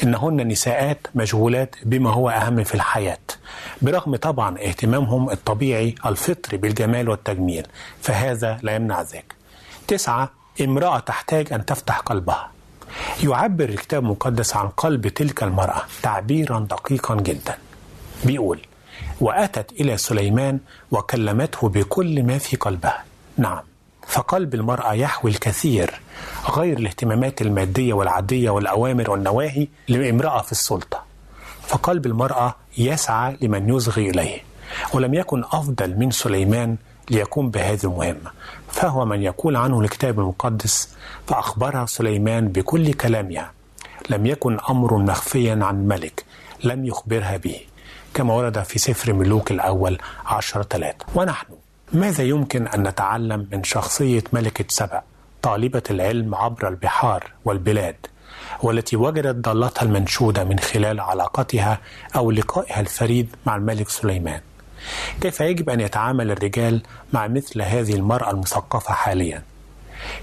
إنهن 0.03 0.47
نساءات 0.47 1.07
مشغولات 1.15 1.75
بما 1.83 2.13
هو 2.13 2.29
أهم 2.29 2.63
في 2.63 2.75
الحياة 2.75 3.17
برغم 3.81 4.15
طبعا 4.15 4.57
اهتمامهم 4.59 5.29
الطبيعي 5.29 5.95
الفطري 6.05 6.57
بالجمال 6.57 7.09
والتجميل 7.09 7.67
فهذا 8.01 8.59
لا 8.61 8.75
يمنع 8.75 9.01
ذلك. 9.01 9.35
تسعة 9.87 10.31
امرأة 10.61 10.99
تحتاج 10.99 11.53
أن 11.53 11.65
تفتح 11.65 11.99
قلبها. 11.99 12.56
يعبر 13.23 13.69
الكتاب 13.69 14.03
المقدس 14.03 14.55
عن 14.55 14.67
قلب 14.67 15.07
تلك 15.07 15.43
المرأة 15.43 15.81
تعبيرا 16.03 16.59
دقيقا 16.59 17.15
جدا. 17.15 17.57
بيقول 18.25 18.59
وأتت 19.21 19.71
إلى 19.71 19.97
سليمان 19.97 20.59
وكلمته 20.91 21.69
بكل 21.69 22.23
ما 22.23 22.37
في 22.37 22.55
قلبها. 22.55 23.03
نعم 23.37 23.61
فقلب 24.07 24.53
المرأة 24.55 24.93
يحوي 24.93 25.31
الكثير 25.31 25.93
غير 26.49 26.77
الاهتمامات 26.77 27.41
المادية 27.41 27.93
والعادية 27.93 28.49
والأوامر 28.49 29.11
والنواهي 29.11 29.67
لامرأة 29.87 30.41
في 30.41 30.51
السلطة. 30.51 31.03
فقلب 31.61 32.05
المرأة 32.05 32.55
يسعى 32.77 33.37
لمن 33.41 33.69
يصغي 33.75 34.09
إليه 34.09 34.39
ولم 34.93 35.13
يكن 35.13 35.43
أفضل 35.43 35.95
من 35.97 36.11
سليمان 36.11 36.75
ليقوم 37.09 37.49
بهذه 37.49 37.83
المهمة. 37.83 38.31
فهو 38.71 39.05
من 39.05 39.21
يقول 39.21 39.55
عنه 39.55 39.79
الكتاب 39.81 40.19
المقدس 40.19 40.95
فأخبرها 41.27 41.85
سليمان 41.85 42.47
بكل 42.47 42.93
كلامها. 42.93 43.51
لم 44.09 44.25
يكن 44.25 44.57
أمر 44.69 44.97
مخفيا 44.97 45.59
عن 45.61 45.87
ملك 45.87 46.25
لم 46.63 46.85
يخبرها 46.85 47.37
به 47.37 47.59
كما 48.13 48.33
ورد 48.33 48.63
في 48.63 48.79
سفر 48.79 49.13
ملوك 49.13 49.51
الأول 49.51 49.97
عشر 50.25 50.63
ثلاثة 50.63 51.05
ونحن 51.15 51.45
ماذا 51.93 52.23
يمكن 52.23 52.67
أن 52.67 52.87
نتعلم 52.87 53.47
من 53.51 53.63
شخصية 53.63 54.23
ملكة 54.33 54.65
سبأ 54.67 55.01
طالبة 55.41 55.83
العلم 55.91 56.35
عبر 56.35 56.67
البحار 56.67 57.31
والبلاد 57.45 57.95
والتي 58.63 58.95
وجدت 58.95 59.35
ضالتها 59.49 59.83
المنشودة 59.83 60.43
من 60.43 60.59
خلال 60.59 60.99
علاقتها 60.99 61.79
أو 62.15 62.31
لقائها 62.31 62.79
الفريد 62.79 63.35
مع 63.45 63.55
الملك 63.55 63.89
سليمان؟ 63.89 64.41
كيف 65.21 65.39
يجب 65.41 65.69
أن 65.69 65.79
يتعامل 65.79 66.31
الرجال 66.31 66.81
مع 67.13 67.27
مثل 67.27 67.61
هذه 67.61 67.93
المرأة 67.93 68.31
المثقفة 68.31 68.93
حاليا؟ 68.93 69.43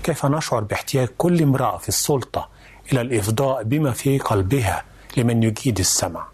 كيف 0.03 0.27
نشعر 0.27 0.61
باحتياج 0.61 1.09
كل 1.19 1.43
امرأة 1.43 1.77
في 1.77 1.89
السلطة 1.89 2.49
إلى 2.93 3.01
الإفضاء 3.01 3.63
بما 3.63 3.91
في 3.91 4.19
قلبها 4.19 4.85
لمن 5.17 5.43
يجيد 5.43 5.79
السمع؟ 5.79 6.34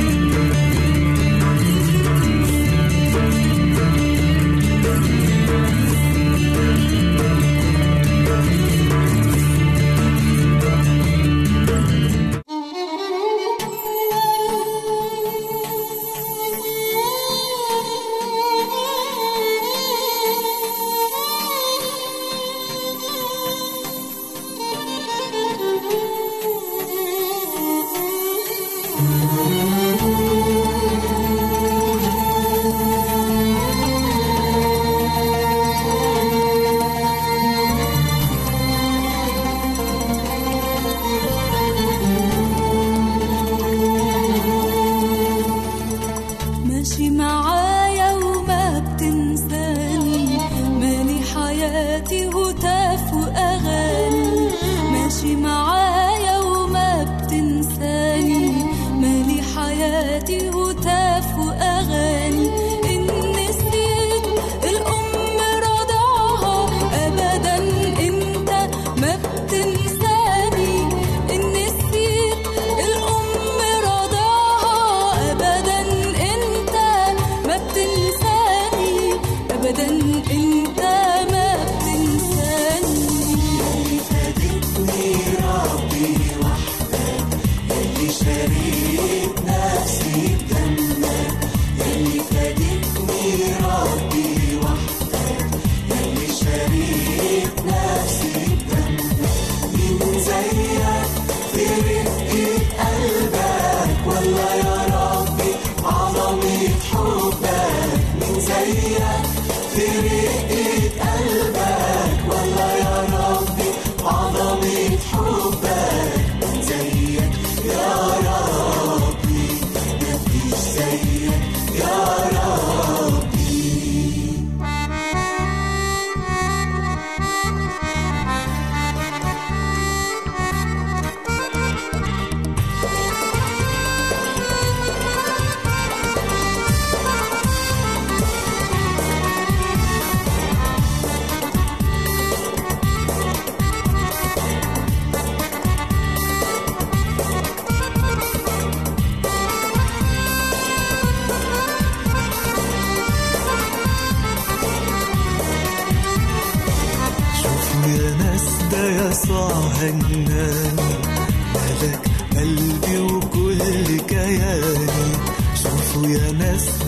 kalba 110.99 111.67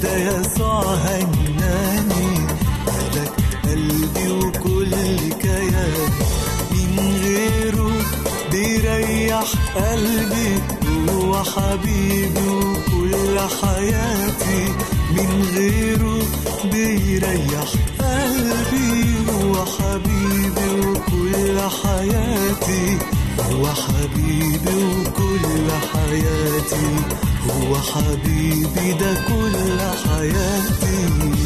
انت 0.04 0.46
يسوع 0.46 0.96
قلبي 3.64 4.32
وكل 4.32 4.92
كيان 5.42 6.10
من 6.72 7.22
غيره 7.24 7.92
بيريح 8.52 9.52
قلبي. 9.76 10.60
هو 11.10 11.44
حبيبي 11.44 12.48
وكل 12.48 13.40
حياتي. 13.62 14.74
من 15.12 15.48
غيره 15.56 16.20
بيريح 16.72 17.70
قلبي. 18.00 19.16
هو 19.30 19.66
حبيبي 19.66 20.88
وكل 20.88 21.60
حياتي. 21.84 22.98
هو 23.52 23.68
حبيبي 23.68 24.84
وكل 24.84 25.72
حياتي. 25.94 27.33
هو 27.50 27.76
حبيبي 27.76 28.94
ده 29.00 29.14
كل 29.28 29.80
حياتي. 30.06 31.43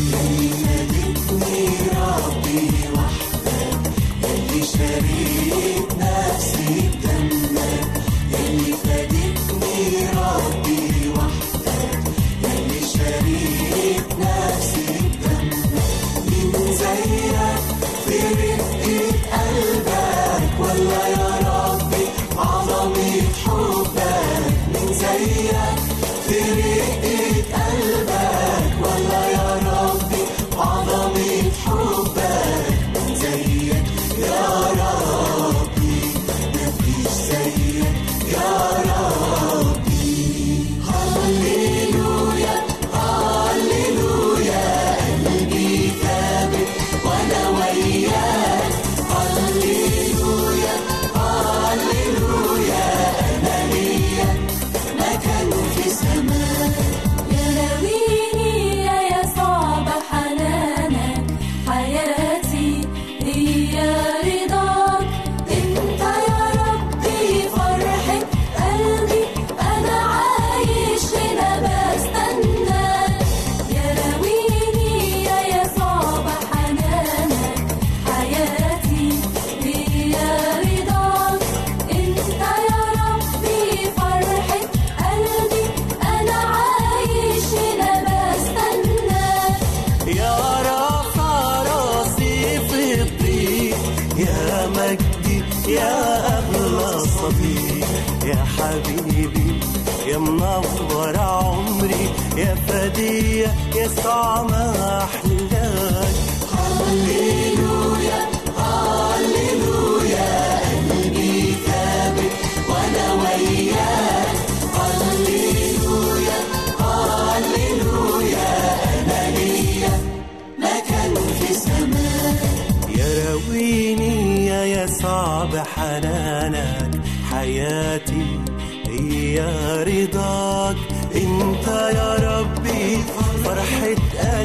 night. 133.95 134.36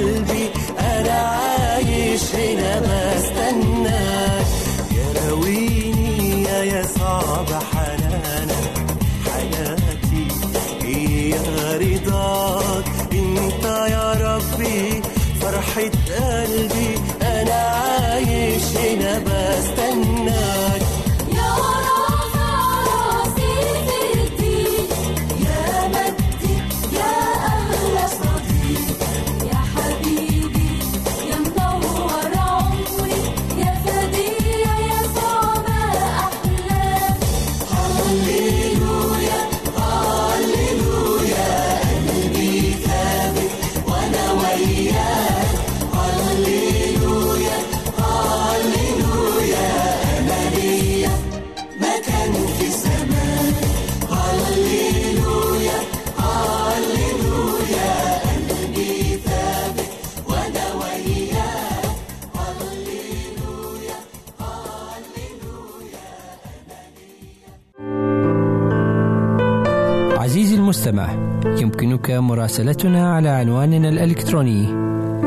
يمكنك 71.62 72.10
مراسلتنا 72.10 73.14
على 73.14 73.28
عنواننا 73.28 73.88
الإلكتروني 73.88 74.66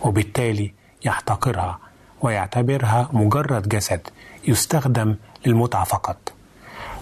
وبالتالي 0.00 0.72
يحتقرها 1.04 1.78
ويعتبرها 2.20 3.08
مجرد 3.12 3.68
جسد 3.68 4.00
يستخدم 4.48 5.16
للمتعة 5.46 5.84
فقط. 5.84 6.32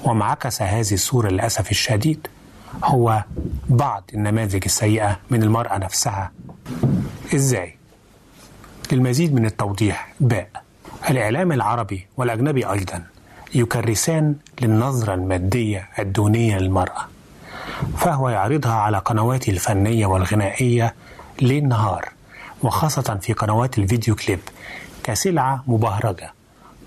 ومعكس 0.05 0.63
هذه 0.63 0.95
الصورة 0.95 1.29
للأسف 1.29 1.71
الشديد 1.71 2.27
هو 2.85 3.25
بعض 3.69 4.05
النماذج 4.15 4.63
السيئة 4.67 5.19
من 5.31 5.43
المرأة 5.43 5.79
نفسها. 5.79 6.33
إزاي؟ 7.35 7.77
للمزيد 8.93 9.35
من 9.35 9.47
التوضيح 9.47 10.13
باء 10.21 10.49
الإعلام 11.11 11.53
العربي 11.53 12.07
والأجنبي 12.17 12.71
أيضا. 12.73 13.05
يكرسان 13.55 14.35
للنظرة 14.61 15.15
المادية 15.15 15.89
الدونية 15.99 16.59
للمرأة 16.59 17.09
فهو 17.99 18.29
يعرضها 18.29 18.73
على 18.73 18.99
قنواته 18.99 19.51
الفنية 19.51 20.07
والغنائية 20.07 20.95
ليل 21.43 21.69
نهار 21.69 22.09
وخاصة 22.63 23.19
في 23.23 23.33
قنوات 23.33 23.79
الفيديو 23.79 24.15
كليب 24.15 24.41
كسلعة 25.05 25.65
مبهرجة 25.67 26.33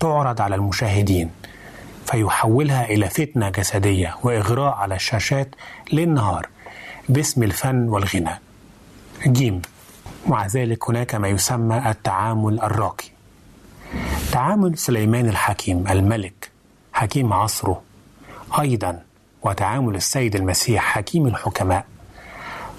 تعرض 0.00 0.40
على 0.40 0.54
المشاهدين 0.54 1.30
فيحولها 2.06 2.84
إلى 2.84 3.08
فتنة 3.08 3.48
جسدية 3.48 4.16
وإغراء 4.22 4.74
على 4.74 4.94
الشاشات 4.94 5.54
ليل 5.92 6.08
نهار 6.14 6.48
باسم 7.08 7.42
الفن 7.42 7.88
والغناء. 7.88 8.38
جيم 9.26 9.62
مع 10.26 10.46
ذلك 10.46 10.88
هناك 10.90 11.14
ما 11.14 11.28
يسمى 11.28 11.90
التعامل 11.90 12.60
الراقي. 12.60 13.04
تعامل 14.32 14.78
سليمان 14.78 15.28
الحكيم 15.28 15.88
الملك 15.88 16.50
حكيم 17.02 17.32
عصره. 17.32 17.82
أيضا 18.60 19.02
وتعامل 19.42 19.94
السيد 19.94 20.36
المسيح 20.36 20.82
حكيم 20.82 21.26
الحكماء. 21.26 21.84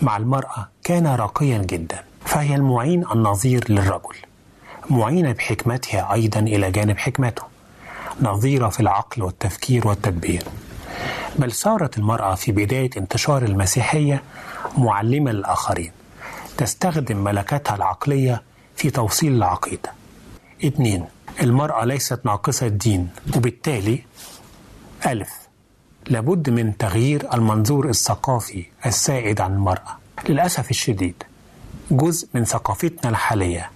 مع 0.01 0.17
المرأة 0.17 0.69
كان 0.83 1.07
راقيا 1.07 1.57
جدا 1.57 2.03
فهي 2.25 2.55
المعين 2.55 3.05
النظير 3.11 3.71
للرجل. 3.71 4.15
معينة 4.89 5.31
بحكمتها 5.31 6.13
أيضا 6.13 6.39
إلى 6.39 6.71
جانب 6.71 6.97
حكمته. 6.97 7.43
نظيرة 8.21 8.69
في 8.69 8.79
العقل 8.79 9.23
والتفكير 9.23 9.87
والتدبير. 9.87 10.43
بل 11.35 11.51
صارت 11.51 11.97
المرأة 11.97 12.35
في 12.35 12.51
بداية 12.51 12.89
انتشار 12.97 13.43
المسيحية 13.43 14.23
معلمة 14.77 15.31
للآخرين. 15.31 15.91
تستخدم 16.57 17.23
ملكتها 17.23 17.75
العقلية 17.75 18.43
في 18.75 18.89
توصيل 18.89 19.33
العقيدة. 19.33 19.91
اثنين 20.65 21.05
المرأة 21.41 21.85
ليست 21.85 22.19
ناقصة 22.25 22.67
دين 22.67 23.09
وبالتالي 23.35 24.03
ألف. 25.05 25.29
لابد 26.07 26.49
من 26.49 26.77
تغيير 26.77 27.33
المنظور 27.33 27.89
الثقافي 27.89 28.65
السائد 28.85 29.41
عن 29.41 29.53
المرأة. 29.53 29.97
للأسف 30.29 30.69
الشديد 30.71 31.23
جزء 31.91 32.27
من 32.33 32.45
ثقافتنا 32.45 33.09
الحالية 33.09 33.71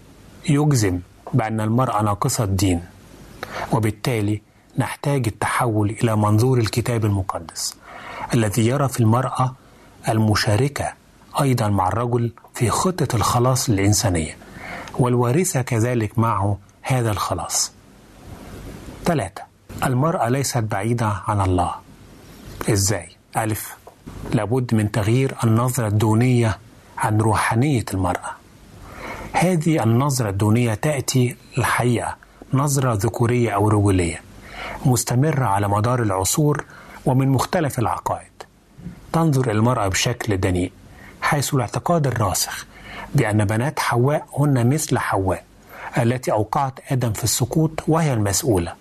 يجزم 0.50 1.00
بأن 1.34 1.62
المرأة 1.62 2.02
ناقصة 2.02 2.46
دين 2.46 2.82
وبالتالي 3.72 4.42
نحتاج 4.78 5.28
التحول 5.28 5.90
إلى 5.90 6.16
منظور 6.16 6.58
الكتاب 6.58 7.06
المقدس 7.06 7.76
الذي 8.34 8.68
يرى 8.68 8.90
في 8.90 9.00
المرأة 9.00 9.56
المشاركة 10.10 10.94
أيضا 11.42 11.68
مع 11.70 11.88
الرجل 11.88 12.32
في 12.54 12.70
خطة 12.70 13.16
الخلاص 13.16 13.70
للإنسانية 13.70 14.38
والوارثة 15.00 15.62
كذلك 15.62 16.20
معه 16.20 16.58
هذا 16.90 17.12
الخلاص. 17.12 17.72
ثلاثة 19.06 19.42
المرأة 19.84 20.30
ليست 20.30 20.58
بعيدة 20.58 21.14
عن 21.28 21.42
الله. 21.42 21.72
إزاي؟ 22.70 23.10
ألف 23.38 23.78
لابد 24.34 24.76
من 24.76 24.92
تغيير 24.92 25.36
النظرة 25.44 25.88
الدونية 25.88 26.58
عن 26.98 27.18
روحانية 27.22 27.86
المرأة. 27.94 28.32
هذه 29.34 29.84
النظرة 29.84 30.30
الدونية 30.30 30.74
تأتي 30.74 31.36
الحقيقة 31.58 32.16
نظرة 32.54 32.94
ذكورية 32.94 33.52
أو 33.52 33.68
رجولية 33.70 34.22
مستمرة 34.86 35.46
على 35.46 35.68
مدار 35.68 36.02
العصور 36.02 36.66
ومن 37.06 37.28
مختلف 37.30 37.80
العقائد. 37.80 38.32
تنظر 39.14 39.52
المرأة 39.52 39.88
بشكل 39.88 40.38
دنيء 40.38 40.72
حيث 41.22 41.54
الاعتقاد 41.54 42.08
الراسخ 42.08 42.66
بأن 43.16 43.46
بنات 43.46 43.80
حواء 43.80 44.28
هن 44.40 44.70
مثل 44.70 44.98
حواء. 45.00 45.47
التي 46.04 46.32
أوقعت 46.32 46.74
آدم 46.92 47.14
في 47.14 47.24
السقوط 47.24 47.84
وهي 47.88 48.14
المسؤولة 48.14 48.74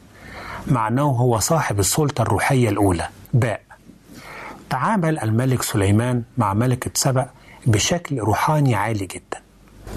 مع 0.67 0.89
أنه 0.89 1.03
هو 1.03 1.39
صاحب 1.39 1.79
السلطة 1.81 2.23
الروحية 2.23 2.69
الأولى. 2.69 3.09
باء 3.35 3.61
تعامل 4.71 5.19
الملك 5.19 5.63
سليمان 5.63 6.23
مع 6.39 6.55
ملكة 6.55 6.91
سبأ 6.95 7.27
بشكل 7.67 8.19
روحاني 8.19 8.75
عالي 8.75 9.07
جدا 9.07 9.41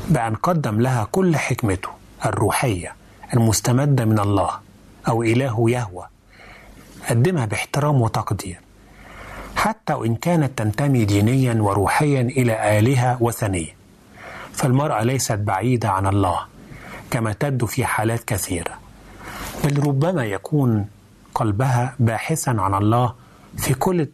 بأن 0.09 0.35
قدم 0.35 0.81
لها 0.81 1.07
كل 1.11 1.37
حكمته 1.37 1.89
الروحية 2.25 2.93
المستمدة 3.33 4.05
من 4.05 4.19
الله 4.19 4.51
أو 5.07 5.23
إله 5.23 5.69
يهوى. 5.69 6.05
قدمها 7.09 7.45
باحترام 7.45 8.01
وتقدير 8.01 8.59
حتى 9.55 9.93
وإن 9.93 10.15
كانت 10.15 10.57
تنتمي 10.57 11.05
دينيا 11.05 11.53
وروحيا 11.61 12.21
إلى 12.21 12.79
آلهة 12.79 13.17
وثنية. 13.23 13.75
فالمرأة 14.53 15.03
ليست 15.03 15.31
بعيدة 15.39 15.89
عن 15.89 16.07
الله. 16.07 16.39
كما 17.11 17.33
تبدو 17.33 17.65
في 17.65 17.85
حالات 17.85 18.23
كثيرة. 18.23 18.73
بل 19.63 19.87
ربما 19.87 20.25
يكون 20.25 20.87
قلبها 21.35 21.95
باحثا 21.99 22.49
عن 22.49 22.73
الله 22.73 23.13
في 23.57 23.73
كل 23.73 24.07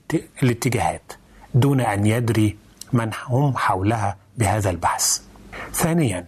الاتجاهات 0.44 1.14
دون 1.54 1.82
أن 1.82 2.06
يدري 2.06 2.58
من 2.94 3.12
هم 3.28 3.58
حولها 3.58 4.18
بهذا 4.38 4.70
البحث. 4.70 5.22
ثانيا 5.74 6.26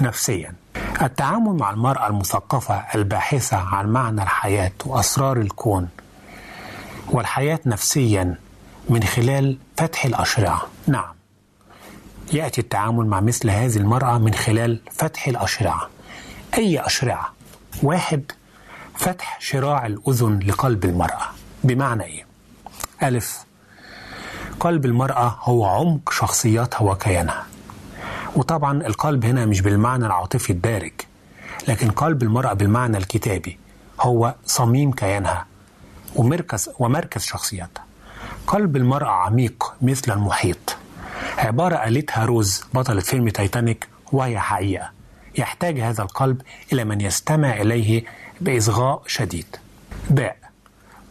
نفسيا. 0.00 0.54
التعامل 1.02 1.52
مع 1.56 1.70
المرأة 1.70 2.06
المثقفة 2.06 2.74
الباحثة 2.94 3.56
عن 3.56 3.88
معنى 3.92 4.22
الحياة 4.22 4.72
وأسرار 4.86 5.36
الكون 5.36 5.88
والحياة 7.10 7.60
نفسيا 7.66 8.34
من 8.90 9.02
خلال 9.02 9.58
فتح 9.76 10.04
الأشرعة 10.04 10.62
نعم 10.86 11.14
يأتي 12.32 12.60
التعامل 12.60 13.06
مع 13.06 13.20
مثل 13.20 13.50
هذه 13.50 13.76
المرأة 13.76 14.18
من 14.18 14.34
خلال 14.34 14.80
فتح 14.92 15.28
الأشرعة 15.28 15.88
أي 16.58 16.80
أشرعة. 16.86 17.32
واحد 17.82 18.32
فتح 18.94 19.40
شراع 19.40 19.86
الأذن 19.86 20.38
لقلب 20.38 20.84
المرأة. 20.84 21.22
بمعنى 21.64 22.04
إيه؟ 22.04 22.26
ألف 23.02 23.44
قلب 24.60 24.84
المرأة 24.84 25.38
هو 25.42 25.64
عمق 25.64 26.10
شخصيتها 26.12 26.80
وكيانها. 26.82 27.46
وطبعا 28.36 28.86
القلب 28.86 29.24
هنا 29.24 29.46
مش 29.46 29.60
بالمعنى 29.60 30.06
العاطفي 30.06 30.50
الدارج 30.50 30.92
لكن 31.68 31.90
قلب 31.90 32.22
المرأة 32.22 32.52
بالمعنى 32.52 32.96
الكتابي 32.96 33.58
هو 34.00 34.34
صميم 34.46 34.92
كيانها 34.92 35.46
ومركز 36.16 36.70
ومركز 36.78 37.22
شخصيتها. 37.24 37.84
قلب 38.46 38.76
المرأة 38.76 39.10
عميق 39.10 39.72
مثل 39.82 40.12
المحيط. 40.12 40.76
عبارة 41.38 41.76
قالتها 41.76 42.24
روز 42.24 42.64
بطلة 42.74 43.00
فيلم 43.00 43.28
تايتانيك 43.28 43.88
وهي 44.12 44.38
حقيقة. 44.40 44.90
يحتاج 45.38 45.80
هذا 45.80 46.02
القلب 46.02 46.42
إلى 46.72 46.84
من 46.84 47.00
يستمع 47.00 47.52
إليه 47.52 48.04
بإصغاء 48.40 49.02
شديد. 49.06 49.46
باء 50.10 50.36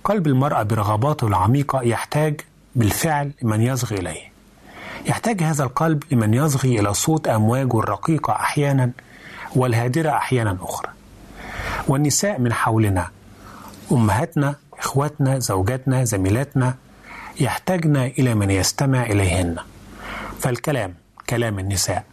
قلب 0.04 0.28
المرأة 0.28 0.64
برغباته 0.64 1.28
العميقة 1.28 1.82
يحتاج 1.82 2.42
بالفعل 2.76 3.32
من 3.42 3.62
يصغي 3.62 3.98
إليه. 3.98 4.32
يحتاج 5.06 5.44
هذا 5.44 5.64
القلب 5.64 6.04
لمن 6.12 6.34
يصغي 6.34 6.80
إلى 6.80 6.94
صوت 6.94 7.28
أمواجه 7.28 7.80
الرقيقة 7.80 8.34
أحيانا 8.34 8.92
والهادرة 9.56 10.10
أحيانا 10.10 10.58
أخرى. 10.62 10.90
والنساء 11.88 12.40
من 12.40 12.54
حولنا 12.54 13.10
أمهاتنا 13.92 14.56
إخواتنا 14.80 15.40
زوجاتنا 15.40 16.04
زميلاتنا 16.04 16.76
يحتاجن 17.40 17.98
إلى 17.98 18.36
من 18.36 18.52
يستمع 18.52 19.04
إليهن. 19.04 19.56
فالكلام 20.40 20.94
كلام 21.30 21.60
النساء 21.60 22.04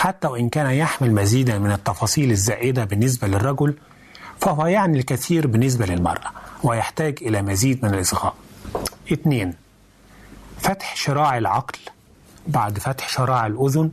حتى 0.00 0.28
وإن 0.28 0.48
كان 0.48 0.70
يحمل 0.70 1.14
مزيدا 1.14 1.58
من 1.58 1.72
التفاصيل 1.72 2.30
الزائدة 2.30 2.84
بالنسبة 2.84 3.28
للرجل 3.28 3.74
فهو 4.38 4.66
يعني 4.66 4.98
الكثير 4.98 5.46
بالنسبة 5.46 5.86
للمرأة 5.86 6.30
ويحتاج 6.62 7.18
إلى 7.22 7.42
مزيد 7.42 7.84
من 7.84 7.94
الإصغاء. 7.94 8.34
اثنين 9.12 9.54
فتح 10.58 10.96
شراع 10.96 11.38
العقل. 11.38 11.78
بعد 12.46 12.78
فتح 12.78 13.08
شراع 13.08 13.46
الأذن 13.46 13.90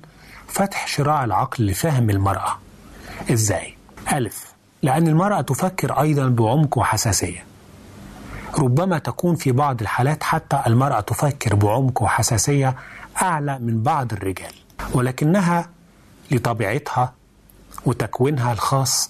فتح 0.48 0.88
شراع 0.88 1.24
العقل 1.24 1.66
لفهم 1.66 2.10
المرأة. 2.10 2.58
إزاي؟ 3.32 3.78
ألف 4.14 4.54
لأن 4.82 5.08
المرأة 5.08 5.42
تفكر 5.42 6.02
أيضا 6.02 6.28
بعمق 6.28 6.78
وحساسية. 6.78 7.46
ربما 8.60 9.00
تكون 9.00 9.36
في 9.36 9.52
بعض 9.52 9.82
الحالات 9.82 10.24
حتى 10.24 10.62
المرأة 10.68 11.00
تفكر 11.00 11.56
بعمق 11.56 12.02
وحساسية 12.02 12.76
أعلى 13.22 13.60
من 13.60 13.84
بعض 13.84 14.14
الرجال 14.14 14.54
ولكنها 14.94 15.77
لطبيعتها 16.32 17.14
وتكوينها 17.86 18.54
الخاص 18.54 19.10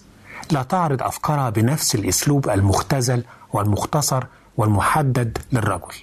لا 0.52 0.64
تعرض 0.64 1.04
أفكارها 1.04 1.50
بنفس 1.50 1.96
الأسلوب 1.96 2.50
المختزل 2.50 3.24
والمختصر 3.54 4.24
والمحدد 4.58 5.38
للرجل 5.52 5.96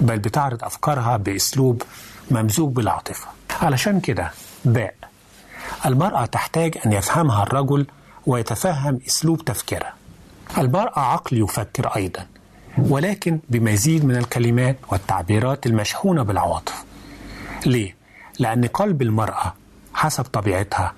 بل 0.00 0.18
بتعرض 0.18 0.64
أفكارها 0.64 1.16
بأسلوب 1.16 1.82
ممزوج 2.30 2.72
بالعاطفة. 2.72 3.26
علشان 3.62 4.00
كده 4.00 4.30
باء 4.64 4.94
المرأة 5.86 6.26
تحتاج 6.26 6.78
أن 6.86 6.92
يفهمها 6.92 7.42
الرجل 7.42 7.86
ويتفهم 8.26 9.00
أسلوب 9.08 9.44
تفكيرها. 9.44 9.94
المرأة 10.58 11.00
عقل 11.00 11.38
يفكر 11.38 11.86
أيضا 11.96 12.26
ولكن 12.78 13.38
بمزيد 13.48 14.04
من 14.04 14.16
الكلمات 14.16 14.76
والتعبيرات 14.88 15.66
المشحونة 15.66 16.22
بالعواطف. 16.22 16.84
ليه؟ 17.66 17.94
لأن 18.38 18.64
قلب 18.64 19.02
المرأة 19.02 19.54
حسب 19.94 20.24
طبيعتها. 20.24 20.92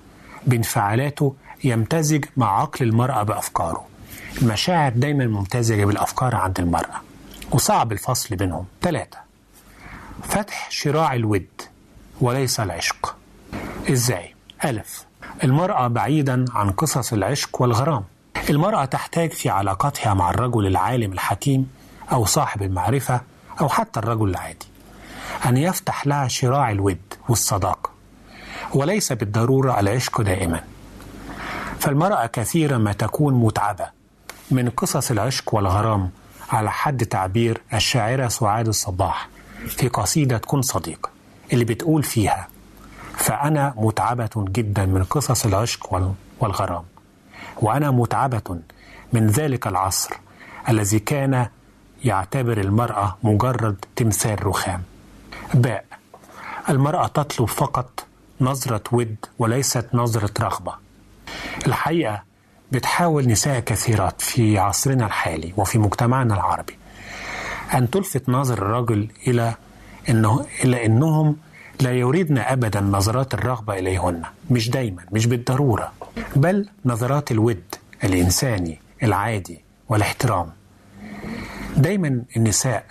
بانفعالاته 0.47 1.35
يمتزج 1.63 2.25
مع 2.37 2.61
عقل 2.61 2.85
المرأة 2.85 3.23
بأفكاره. 3.23 3.85
المشاعر 4.41 4.91
دايما 4.91 5.27
ممتزجة 5.27 5.85
بالأفكار 5.85 6.35
عند 6.35 6.59
المرأة 6.59 7.01
وصعب 7.51 7.91
الفصل 7.91 8.35
بينهم. 8.35 8.65
ثلاثة 8.81 9.17
فتح 10.23 10.71
شراع 10.71 11.13
الود 11.13 11.47
وليس 12.21 12.59
العشق. 12.59 13.15
إزاي؟ 13.91 14.35
ألف 14.65 15.05
المرأة 15.43 15.87
بعيدا 15.87 16.45
عن 16.51 16.71
قصص 16.71 17.13
العشق 17.13 17.61
والغرام. 17.61 18.03
المرأة 18.49 18.85
تحتاج 18.85 19.31
في 19.31 19.49
علاقتها 19.49 20.13
مع 20.13 20.29
الرجل 20.29 20.67
العالم 20.67 21.13
الحكيم 21.13 21.71
أو 22.11 22.25
صاحب 22.25 22.63
المعرفة 22.63 23.21
أو 23.61 23.69
حتى 23.69 23.99
الرجل 23.99 24.29
العادي. 24.29 24.65
أن 25.45 25.57
يفتح 25.57 26.07
لها 26.07 26.27
شراع 26.27 26.71
الود 26.71 27.13
والصداقة. 27.29 27.92
وليس 28.73 29.13
بالضرورة 29.13 29.79
العشق 29.79 30.21
دائما. 30.21 30.63
فالمرأة 31.79 32.25
كثيرا 32.25 32.77
ما 32.77 32.93
تكون 32.93 33.33
متعبة. 33.33 33.85
من 34.51 34.69
قصص 34.69 35.11
العشق 35.11 35.55
والغرام 35.55 36.09
على 36.49 36.71
حد 36.71 37.05
تعبير 37.05 37.61
الشاعرة 37.73 38.27
سعاد 38.27 38.67
الصباح 38.67 39.29
في 39.67 39.87
قصيدة 39.87 40.37
كن 40.37 40.61
صديق 40.61 41.09
اللي 41.53 41.65
بتقول 41.65 42.03
فيها 42.03 42.47
فأنا 43.17 43.73
متعبة 43.77 44.29
جدا 44.37 44.85
من 44.85 45.03
قصص 45.03 45.45
العشق 45.45 45.93
وال- 45.93 46.13
والغرام. 46.39 46.83
وأنا 47.61 47.91
متعبة 47.91 48.59
من 49.13 49.27
ذلك 49.27 49.67
العصر 49.67 50.15
الذي 50.69 50.99
كان 50.99 51.47
يعتبر 52.05 52.57
المرأة 52.57 53.17
مجرد 53.23 53.85
تمثال 53.95 54.47
رخام. 54.47 54.83
باء. 55.53 55.85
المرأة 56.69 57.07
تطلب 57.07 57.47
فقط 57.47 58.05
نظرة 58.43 58.83
ود 58.91 59.15
وليست 59.39 59.85
نظرة 59.93 60.33
رغبة. 60.41 60.73
الحقيقة 61.67 62.23
بتحاول 62.71 63.27
نساء 63.27 63.59
كثيرات 63.59 64.21
في 64.21 64.57
عصرنا 64.57 65.05
الحالي 65.05 65.53
وفي 65.57 65.77
مجتمعنا 65.79 66.33
العربي 66.33 66.77
أن 67.73 67.89
تلفت 67.89 68.29
نظر 68.29 68.53
الرجل 68.57 69.07
إلى 69.27 69.53
إنه 70.09 70.45
إلى 70.63 70.85
إنهم 70.85 71.35
لا 71.81 71.91
يريدن 71.91 72.37
أبدا 72.37 72.81
نظرات 72.81 73.33
الرغبة 73.33 73.79
إليهن 73.79 74.21
مش 74.51 74.69
دايما 74.69 75.03
مش 75.11 75.25
بالضرورة 75.25 75.91
بل 76.35 76.67
نظرات 76.85 77.31
الود 77.31 77.63
الإنساني 78.03 78.79
العادي 79.03 79.61
والاحترام. 79.89 80.49
دايما 81.77 82.21
النساء 82.37 82.85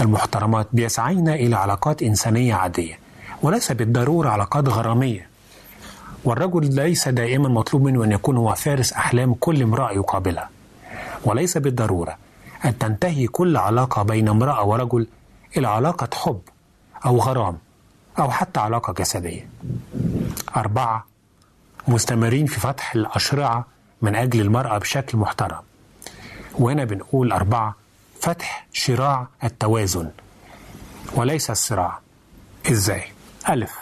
المحترمات 0.00 0.68
بيسعين 0.72 1.28
إلى 1.28 1.56
علاقات 1.56 2.02
إنسانية 2.02 2.54
عادية. 2.54 2.98
وليس 3.44 3.72
بالضرورة 3.72 4.28
علاقات 4.28 4.68
غرامية. 4.68 5.28
والرجل 6.24 6.74
ليس 6.74 7.08
دائما 7.08 7.48
مطلوب 7.48 7.82
منه 7.82 8.04
أن 8.04 8.12
يكون 8.12 8.36
هو 8.36 8.54
فارس 8.54 8.92
أحلام 8.92 9.34
كل 9.34 9.62
امرأة 9.62 9.92
يقابلها. 9.92 10.50
وليس 11.24 11.58
بالضرورة 11.58 12.16
أن 12.64 12.78
تنتهي 12.78 13.26
كل 13.26 13.56
علاقة 13.56 14.02
بين 14.02 14.28
امرأة 14.28 14.64
ورجل 14.64 15.06
إلى 15.56 15.68
علاقة 15.68 16.08
حب 16.14 16.40
أو 17.06 17.18
غرام 17.18 17.58
أو 18.18 18.30
حتى 18.30 18.60
علاقة 18.60 18.92
جسدية. 18.92 19.48
أربعة 20.56 21.06
مستمرين 21.88 22.46
في 22.46 22.60
فتح 22.60 22.94
الأشرعة 22.94 23.66
من 24.02 24.14
أجل 24.14 24.40
المرأة 24.40 24.78
بشكل 24.78 25.18
محترم. 25.18 25.60
وهنا 26.58 26.84
بنقول 26.84 27.32
أربعة 27.32 27.74
فتح 28.20 28.66
شراع 28.72 29.26
التوازن. 29.44 30.10
وليس 31.14 31.50
الصراع. 31.50 31.98
إزاي؟ 32.70 33.13
ألف. 33.48 33.72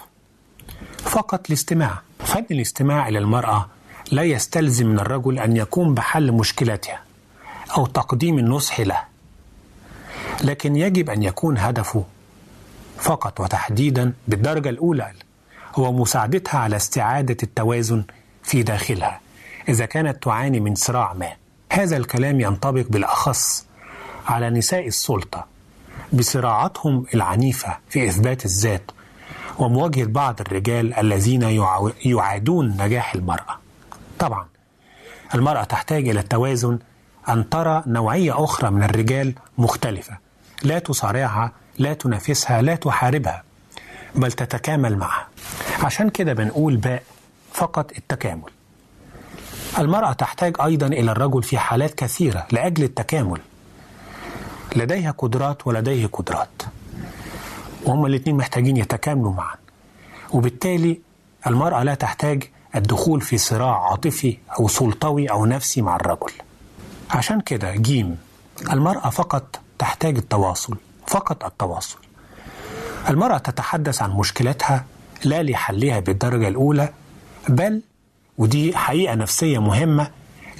فقط 0.98 1.46
الاستماع. 1.46 1.98
فن 2.18 2.44
الاستماع 2.50 3.08
إلى 3.08 3.18
المرأة 3.18 3.68
لا 4.10 4.22
يستلزم 4.22 4.86
من 4.86 4.98
الرجل 4.98 5.38
أن 5.38 5.56
يقوم 5.56 5.94
بحل 5.94 6.32
مشكلتها 6.32 7.00
أو 7.76 7.86
تقديم 7.86 8.38
النصح 8.38 8.80
له. 8.80 9.02
لكن 10.44 10.76
يجب 10.76 11.10
أن 11.10 11.22
يكون 11.22 11.58
هدفه 11.58 12.04
فقط 12.98 13.40
وتحديدا 13.40 14.12
بالدرجة 14.28 14.68
الأولى 14.68 15.12
هو 15.74 15.92
مساعدتها 15.92 16.58
على 16.58 16.76
استعادة 16.76 17.36
التوازن 17.42 18.04
في 18.42 18.62
داخلها. 18.62 19.20
إذا 19.68 19.86
كانت 19.86 20.22
تعاني 20.22 20.60
من 20.60 20.74
صراع 20.74 21.12
ما. 21.12 21.32
هذا 21.72 21.96
الكلام 21.96 22.40
ينطبق 22.40 22.84
بالأخص 22.90 23.66
على 24.26 24.50
نساء 24.50 24.86
السلطة 24.86 25.46
بصراعاتهم 26.12 27.06
العنيفة 27.14 27.78
في 27.88 28.08
إثبات 28.08 28.44
الذات 28.44 28.90
ومواجهة 29.58 30.04
بعض 30.04 30.40
الرجال 30.40 30.94
الذين 30.94 31.42
يعادون 32.04 32.76
نجاح 32.80 33.14
المرأة. 33.14 33.58
طبعا 34.18 34.46
المرأة 35.34 35.64
تحتاج 35.64 36.08
إلى 36.08 36.20
التوازن 36.20 36.78
أن 37.28 37.48
ترى 37.48 37.82
نوعية 37.86 38.44
أخرى 38.44 38.70
من 38.70 38.82
الرجال 38.82 39.34
مختلفة. 39.58 40.18
لا 40.62 40.78
تصارعها 40.78 41.52
لا 41.78 41.94
تنافسها 41.94 42.62
لا 42.62 42.74
تحاربها 42.74 43.42
بل 44.14 44.32
تتكامل 44.32 44.96
معها. 44.98 45.26
عشان 45.82 46.10
كده 46.10 46.32
بنقول 46.32 46.76
باء 46.76 47.02
فقط 47.52 47.92
التكامل. 47.98 48.50
المرأة 49.78 50.12
تحتاج 50.12 50.56
أيضا 50.64 50.86
إلى 50.86 51.12
الرجل 51.12 51.42
في 51.42 51.58
حالات 51.58 51.94
كثيرة 51.94 52.46
لأجل 52.52 52.84
التكامل. 52.84 53.40
لديها 54.76 55.10
قدرات 55.10 55.66
ولديه 55.66 56.06
قدرات. 56.06 56.62
وهما 57.84 58.06
الاثنين 58.06 58.36
محتاجين 58.36 58.76
يتكاملوا 58.76 59.32
معا. 59.32 59.54
وبالتالي 60.30 61.00
المرأة 61.46 61.82
لا 61.82 61.94
تحتاج 61.94 62.42
الدخول 62.74 63.20
في 63.20 63.38
صراع 63.38 63.90
عاطفي 63.90 64.36
أو 64.58 64.68
سلطوي 64.68 65.30
أو 65.30 65.46
نفسي 65.46 65.82
مع 65.82 65.96
الرجل. 65.96 66.32
عشان 67.10 67.40
كده 67.40 67.74
جيم 67.76 68.18
المرأة 68.72 69.10
فقط 69.10 69.60
تحتاج 69.78 70.16
التواصل 70.16 70.76
فقط 71.06 71.44
التواصل. 71.44 71.98
المرأة 73.08 73.38
تتحدث 73.38 74.02
عن 74.02 74.10
مشكلتها 74.10 74.84
لا 75.24 75.42
لحلها 75.42 76.00
بالدرجة 76.00 76.48
الأولى 76.48 76.92
بل 77.48 77.82
ودي 78.38 78.76
حقيقة 78.76 79.14
نفسية 79.14 79.58
مهمة 79.58 80.10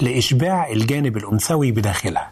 لإشباع 0.00 0.70
الجانب 0.70 1.16
الأنثوي 1.16 1.72
بداخلها. 1.72 2.30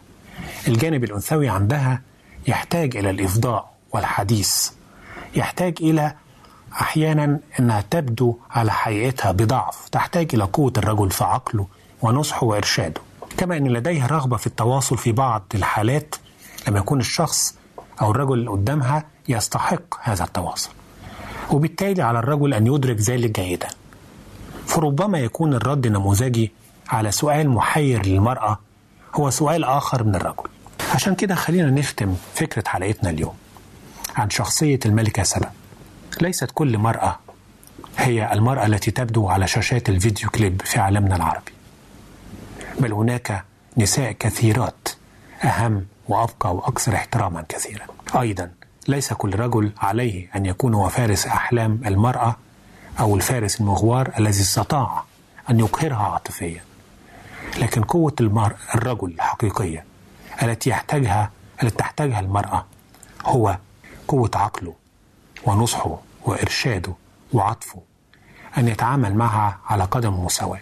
الجانب 0.67 1.03
الأنثوي 1.03 1.49
عندها 1.49 2.01
يحتاج 2.47 2.97
إلى 2.97 3.09
الإفضاء 3.09 3.71
والحديث. 3.91 4.69
يحتاج 5.35 5.77
إلى 5.81 6.13
أحيانا 6.81 7.39
أنها 7.59 7.83
تبدو 7.89 8.37
على 8.51 8.71
حقيقتها 8.71 9.31
بضعف 9.31 9.89
تحتاج 9.89 10.27
إلى 10.33 10.43
قوة 10.43 10.73
الرجل 10.77 11.11
في 11.11 11.23
عقله 11.23 11.67
ونصحه 12.01 12.43
وإرشاده. 12.45 13.01
كما 13.37 13.57
أن 13.57 13.67
لديها 13.67 14.07
رغبة 14.07 14.37
في 14.37 14.47
التواصل 14.47 14.97
في 14.97 15.11
بعض 15.11 15.43
الحالات 15.55 16.15
لما 16.67 16.79
يكون 16.79 16.99
الشخص 16.99 17.55
أو 18.01 18.11
الرجل 18.11 18.33
اللي 18.33 18.49
قدامها 18.49 19.03
يستحق 19.29 19.81
هذا 20.01 20.23
التواصل. 20.23 20.69
وبالتالي 21.51 22.01
على 22.01 22.19
الرجل 22.19 22.53
أن 22.53 22.67
يدرك 22.67 22.97
ذلك 22.97 23.39
جيدا. 23.39 23.67
فربما 24.67 25.19
يكون 25.19 25.53
الرد 25.53 25.87
نموذجي 25.87 26.51
على 26.89 27.11
سؤال 27.11 27.49
محير 27.49 28.05
للمرأة 28.05 28.59
هو 29.15 29.29
سؤال 29.29 29.63
آخر 29.63 30.03
من 30.03 30.15
الرجل. 30.15 30.43
عشان 30.93 31.15
كده 31.15 31.35
خلينا 31.35 31.69
نختم 31.69 32.15
فكرة 32.35 32.63
حلقتنا 32.67 33.09
اليوم. 33.09 33.33
عن 34.15 34.29
شخصية 34.29 34.79
الملكة 34.85 35.23
سبا 35.23 35.51
ليست 36.21 36.51
كل 36.53 36.77
مرأة 36.77 37.19
هي 37.97 38.33
المرأة 38.33 38.65
التي 38.65 38.91
تبدو 38.91 39.29
على 39.29 39.47
شاشات 39.47 39.89
الفيديو 39.89 40.29
كليب 40.29 40.61
في 40.65 40.79
عالمنا 40.79 41.15
العربي. 41.15 41.51
بل 42.79 42.93
هناك 42.93 43.43
نساء 43.77 44.11
كثيرات 44.11 44.87
أهم 45.43 45.85
وأبقى 46.07 46.55
وأكثر 46.55 46.95
احتراما 46.95 47.45
كثيرا. 47.49 47.85
أيضا 48.21 48.51
ليس 48.87 49.13
كل 49.13 49.39
رجل 49.39 49.71
عليه 49.77 50.29
أن 50.35 50.45
يكون 50.45 50.73
هو 50.73 50.89
فارس 50.89 51.27
أحلام 51.27 51.81
المرأة 51.85 52.35
أو 52.99 53.15
الفارس 53.15 53.61
المغوار 53.61 54.11
الذي 54.19 54.41
استطاع 54.41 55.03
أن 55.49 55.59
يقهرها 55.59 56.03
عاطفيا. 56.13 56.61
لكن 57.59 57.83
قوة 57.83 58.15
المر... 58.21 58.55
الرجل 58.75 59.09
الحقيقية 59.09 59.85
التي 60.43 60.69
يحتاجها 60.69 61.31
التي 61.63 61.75
تحتاجها 61.75 62.19
المرأة 62.19 62.65
هو 63.25 63.57
قوة 64.11 64.31
عقله 64.35 64.73
ونصحه 65.45 65.97
وإرشاده 66.25 66.93
وعطفه 67.33 67.81
أن 68.57 68.67
يتعامل 68.67 69.15
معها 69.15 69.57
على 69.65 69.83
قدم 69.83 70.25
مساواة. 70.25 70.59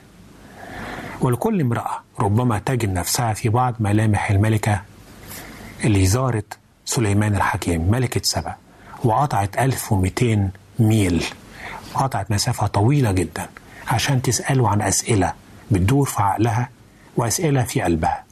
ولكل 1.22 1.62
امرأة 1.62 2.00
ربما 2.20 2.60
تجد 2.60 2.90
نفسها 2.94 3.34
في 3.34 3.50
بعض 3.50 3.76
ملامح 3.80 4.30
الملكة 4.32 4.82
اللي 5.84 6.06
زارت 6.06 6.58
سليمان 6.86 7.36
الحكيم 7.36 7.92
ملكة 7.92 8.22
سبأ 8.24 8.56
وقطعت 9.04 9.58
1200 9.58 10.50
ميل. 10.80 11.26
قطعت 11.94 12.32
مسافة 12.32 12.68
طويلة 12.68 13.12
جدا 13.12 13.50
عشان 13.88 14.22
تسأله 14.22 14.70
عن 14.70 14.82
أسئلة 14.82 15.34
بتدور 15.72 16.06
في 16.06 16.22
عقلها 16.22 16.70
وأسئلة 17.18 17.64
في 17.64 17.82
قلبها. 17.82 18.24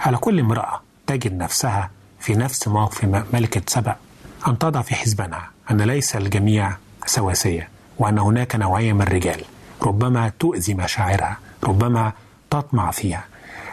على 0.00 0.16
كل 0.16 0.40
امرأة 0.40 0.80
تجد 1.06 1.32
نفسها 1.38 1.90
في 2.20 2.34
نفس 2.34 2.68
موقف 2.68 3.04
ملكة 3.34 3.62
سبأ. 3.66 3.96
أن 4.46 4.58
تضع 4.58 4.82
في 4.82 4.94
حسبانها 4.94 5.50
أن 5.70 5.80
ليس 5.80 6.16
الجميع 6.16 6.76
سواسية 7.06 7.68
وأن 7.98 8.18
هناك 8.18 8.56
نوعية 8.56 8.92
من 8.92 9.02
الرجال. 9.02 9.44
ربما 9.82 10.32
تؤذي 10.38 10.74
مشاعرها 10.74 11.38
ربما 11.64 12.12
تطمع 12.50 12.90
فيها 12.90 13.24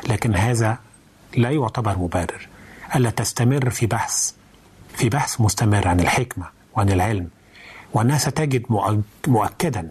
لكن 0.10 0.36
هذا 0.36 0.78
لا 1.38 1.49
يعتبر 1.49 1.97
مبرر. 1.97 2.47
ألا 2.95 3.10
تستمر 3.10 3.69
في 3.69 3.86
بحث 3.86 4.32
في 4.95 5.10
بحث 5.10 5.41
مستمر 5.41 5.88
عن 5.88 5.99
الحكمة 5.99 6.45
وعن 6.75 6.89
العلم 6.89 7.30
وأنها 7.93 8.17
ستجد 8.17 8.63
مؤ- 8.63 9.28
مؤكدا 9.28 9.89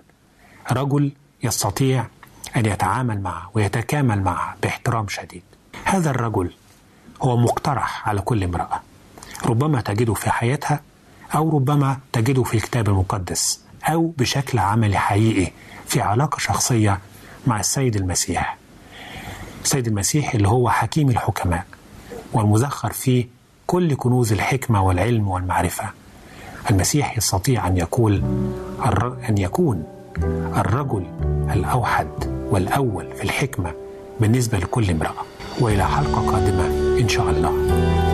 رجل 0.73 1.13
يستطيع 1.43 2.07
أن 2.57 2.67
يتعامل 2.67 3.21
معه 3.21 3.51
ويتكامل 3.55 4.23
معه 4.23 4.57
باحترام 4.63 5.09
شديد. 5.09 5.43
هذا 5.85 6.11
الرجل 6.11 6.53
هو 7.23 7.37
مقترح 7.37 8.09
على 8.09 8.21
كل 8.21 8.45
امرأة. 8.45 8.81
ربما 9.47 9.81
تجده 9.81 10.15
في 10.15 10.31
حياتها 10.31 10.81
أو 11.35 11.51
ربما 11.51 11.99
تجده 12.13 12.43
في 12.43 12.55
الكتاب 12.55 12.89
المقدس 12.89 13.61
أو 13.85 14.13
بشكل 14.19 14.59
عملي 14.59 14.99
حقيقي 14.99 15.53
في 15.87 16.01
علاقة 16.01 16.39
شخصية 16.39 16.99
مع 17.47 17.61
السيد 17.61 17.97
المسيح. 17.97 18.57
السيد 19.65 19.87
المسيح 19.87 20.35
اللي 20.35 20.49
هو 20.49 20.71
حكيم 20.71 21.11
الحكماء 21.11 21.65
والمزخر 22.33 22.93
فيه 22.93 23.27
كل 23.67 23.95
كنوز 23.95 24.33
الحكمة 24.33 24.83
والعلم 24.83 25.29
والمعرفة. 25.29 25.85
المسيح 26.71 27.17
يستطيع 27.19 27.67
أن 27.67 27.77
يقول 27.77 28.23
أن 29.29 29.39
يكون 29.39 29.85
الرجل 30.57 31.07
الأوحد 31.53 32.09
والأول 32.51 33.15
في 33.17 33.23
الحكمة 33.23 33.73
بالنسبة 34.21 34.59
لكل 34.59 34.91
امرأة. 34.91 35.25
وإلى 35.61 35.85
حلقة 35.89 36.31
قادمة 36.33 36.67
إن 37.01 37.09
شاء 37.09 37.31
الله. 37.31 38.14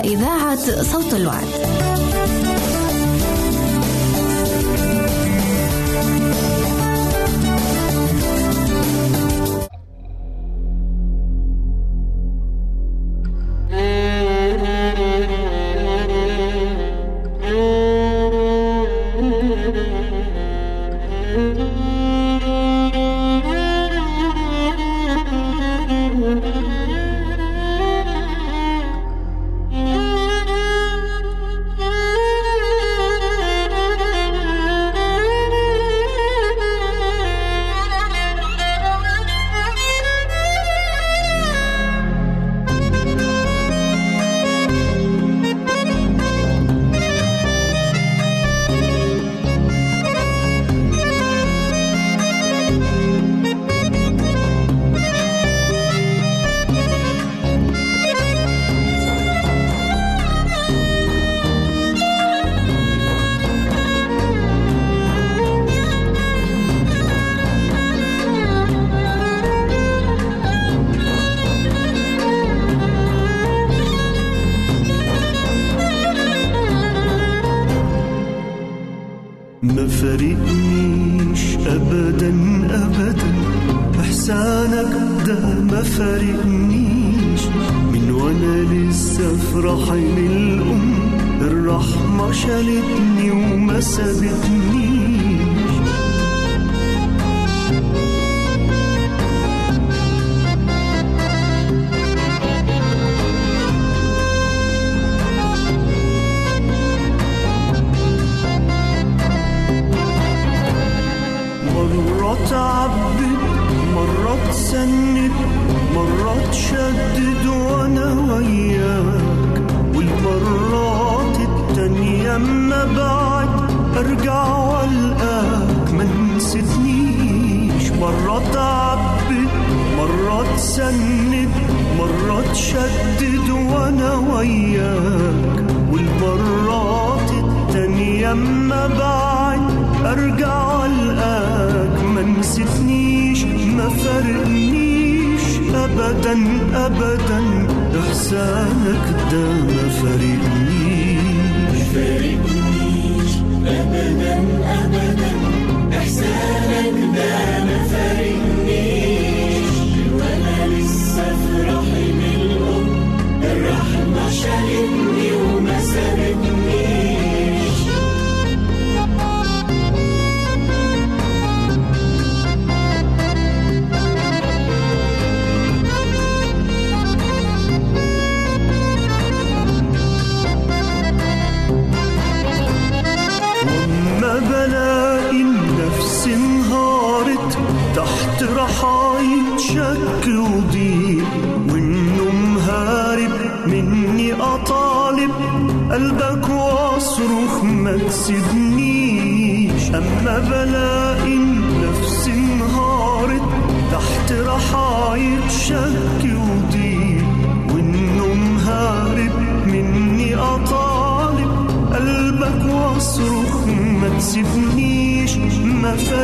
إذاعة 0.00 0.82
صوت 0.82 1.14
الوعد. 1.14 1.65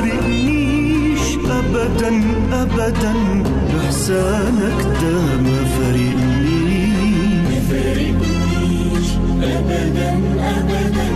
فارقنيش 0.03 1.20
ابدا 1.50 2.11
ابدا. 2.62 3.14
إحسانك 3.84 4.80
ده 5.03 5.16
ما 5.44 5.59
فارقنيش. 5.74 7.46
ما 7.48 7.61
فارقنيش 7.70 9.09
ابدا 9.42 10.11
ابدا. 10.57 11.07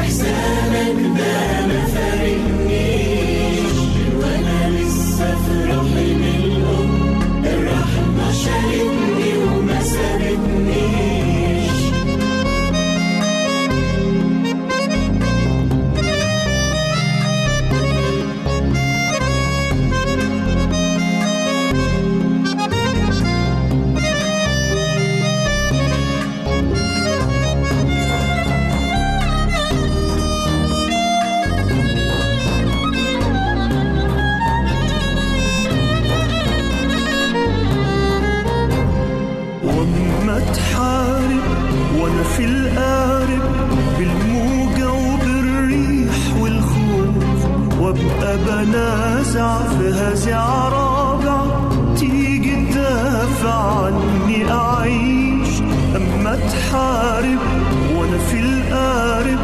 إحسانك 0.00 0.96
ده 1.18 1.36
ما 1.68 1.80
فارقنيش. 1.94 3.72
وأنا 4.20 4.58
لسه 4.76 5.28
في 5.44 5.56
رحم 5.70 6.22
الأم 6.44 6.90
الرحمة 7.44 8.32
شالتني 8.32 8.97
بنازع 48.58 49.58
في 49.58 49.88
هزع 49.90 50.68
رابع 50.68 51.40
تيجي 51.96 52.56
تدافع 52.72 53.84
عني 53.86 54.52
أعيش. 54.52 55.60
أما 55.96 56.36
تحارب 56.36 57.38
وأنا 57.96 58.18
في 58.18 58.40
القارب 58.40 59.38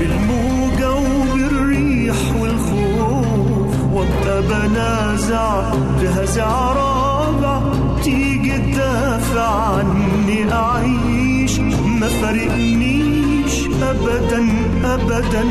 بالموجة 0.00 0.92
وبالريح 0.94 2.16
والخوف. 2.40 3.74
وابقى 3.92 4.42
بنازع 4.42 5.70
في 6.00 6.08
هزع 6.08 6.72
رابع 6.72 7.60
تيجي 8.02 8.58
تدافع 8.58 9.74
عني 9.76 10.52
أعيش. 10.52 11.58
ما 12.00 12.08
فرقنيش 12.08 13.66
أبدا 13.82 14.48
أبدا. 14.84 15.44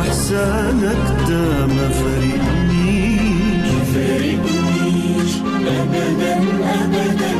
إحسانك 0.00 1.16
ده 1.28 1.66
ما 1.66 1.88
فرقنيش. 1.88 2.45
أبدا 5.66 6.34
أبدا 6.80 7.32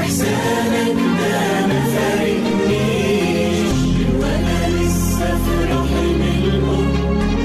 إحسانك 0.00 0.96
ده 1.18 1.66
ما 1.66 1.80
فرقنيش 1.94 3.68
وأنا 4.20 4.58
لسه 4.78 5.26
في 5.44 5.54
رحم 5.72 6.20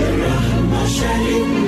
الرحمة 0.10 0.82
شالتني 0.88 1.63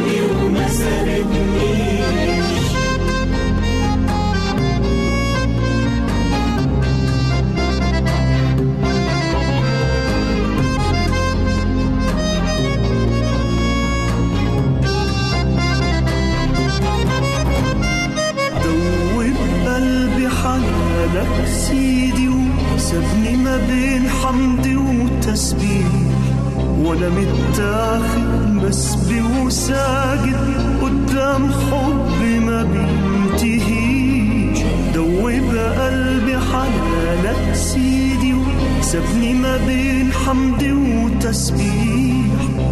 وسابني 38.85 39.33
ما 39.33 39.57
بين 39.67 40.11
حمد 40.13 40.63
وتسبيح 40.63 42.25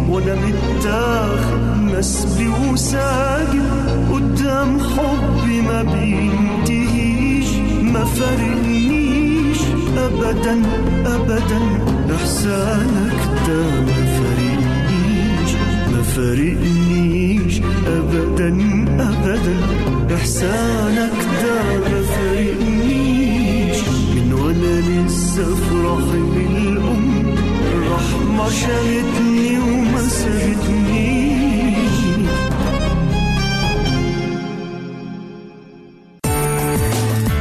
وأنا 0.08 0.34
متاخد 0.34 1.60
مسبي 1.82 2.48
وساجد 2.48 3.62
قدام 4.12 4.78
حبي 4.80 5.60
ما 5.62 5.82
بينتهيش 5.82 7.46
ما 7.82 8.04
فارقنيش 8.04 9.58
ابدا 9.98 10.62
ابدا 11.06 11.60
إحسانك 12.14 13.20
ده 13.48 13.62
ما 13.80 14.06
فارقنيش 14.14 15.52
ما 15.92 16.02
فارقنيش 16.02 17.60
ابدا 17.86 18.48
ابدا 19.00 19.56
إحسانك 20.14 21.12
ده 21.42 21.83
لسه 25.34 25.54
في 25.54 25.74
رحم 25.74 26.36
الأم 26.36 27.34
الرحمة 27.72 28.50
شالتني 28.50 29.58
وما 29.58 30.08
سابتنيش 30.08 31.98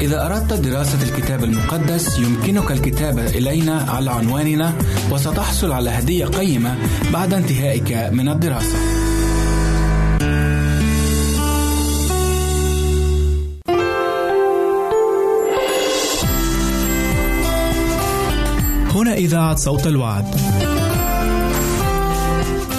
إذا 0.02 0.26
أردت 0.26 0.54
دراسة 0.54 1.04
الكتاب 1.04 1.44
المقدس 1.44 2.20
يمكنك 2.20 2.72
الكتابة 2.72 3.26
إلينا 3.26 3.86
على 3.90 4.12
عنواننا 4.12 4.74
وستحصل 5.12 5.72
على 5.72 5.90
هدية 5.90 6.26
قيمة 6.26 6.78
بعد 7.14 7.34
انتهائك 7.34 7.92
من 8.14 8.30
الدراسة. 8.30 9.03
هنا 19.14 19.22
إذاعة 19.22 19.56
صوت 19.56 19.88
الوعد. 19.88 20.26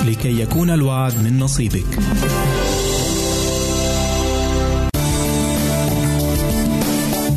لكي 0.07 0.41
يكون 0.41 0.70
الوعد 0.70 1.12
من 1.24 1.39
نصيبك. 1.39 1.87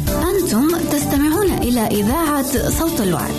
أنتم 0.09 0.67
تستمعون 0.91 1.49
إلى 1.51 1.79
إذاعة 1.79 2.69
صوت 2.69 3.01
الوعد. 3.01 3.33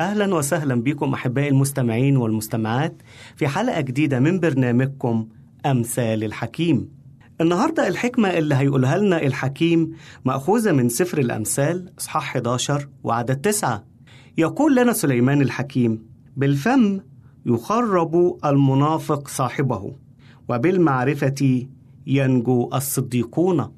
أهلا 0.00 0.34
وسهلا 0.34 0.74
بكم 0.82 1.14
أحبائي 1.14 1.48
المستمعين 1.48 2.16
والمستمعات 2.16 3.02
في 3.36 3.48
حلقة 3.48 3.80
جديدة 3.80 4.20
من 4.20 4.40
برنامجكم 4.40 5.26
أمثال 5.66 6.24
الحكيم 6.24 6.97
النهاردة 7.40 7.88
الحكمة 7.88 8.28
اللي 8.28 8.54
هيقولها 8.54 8.98
لنا 8.98 9.22
الحكيم 9.22 9.92
مأخوذة 10.24 10.72
من 10.72 10.88
سفر 10.88 11.18
الأمثال 11.18 11.92
إصحاح 11.98 12.28
11 12.36 12.88
وعدد 13.04 13.36
9 13.36 13.84
يقول 14.38 14.76
لنا 14.76 14.92
سليمان 14.92 15.42
الحكيم 15.42 16.02
بالفم 16.36 17.00
يخرب 17.46 18.38
المنافق 18.44 19.28
صاحبه 19.28 19.92
وبالمعرفة 20.48 21.66
ينجو 22.06 22.70
الصديقون. 22.74 23.72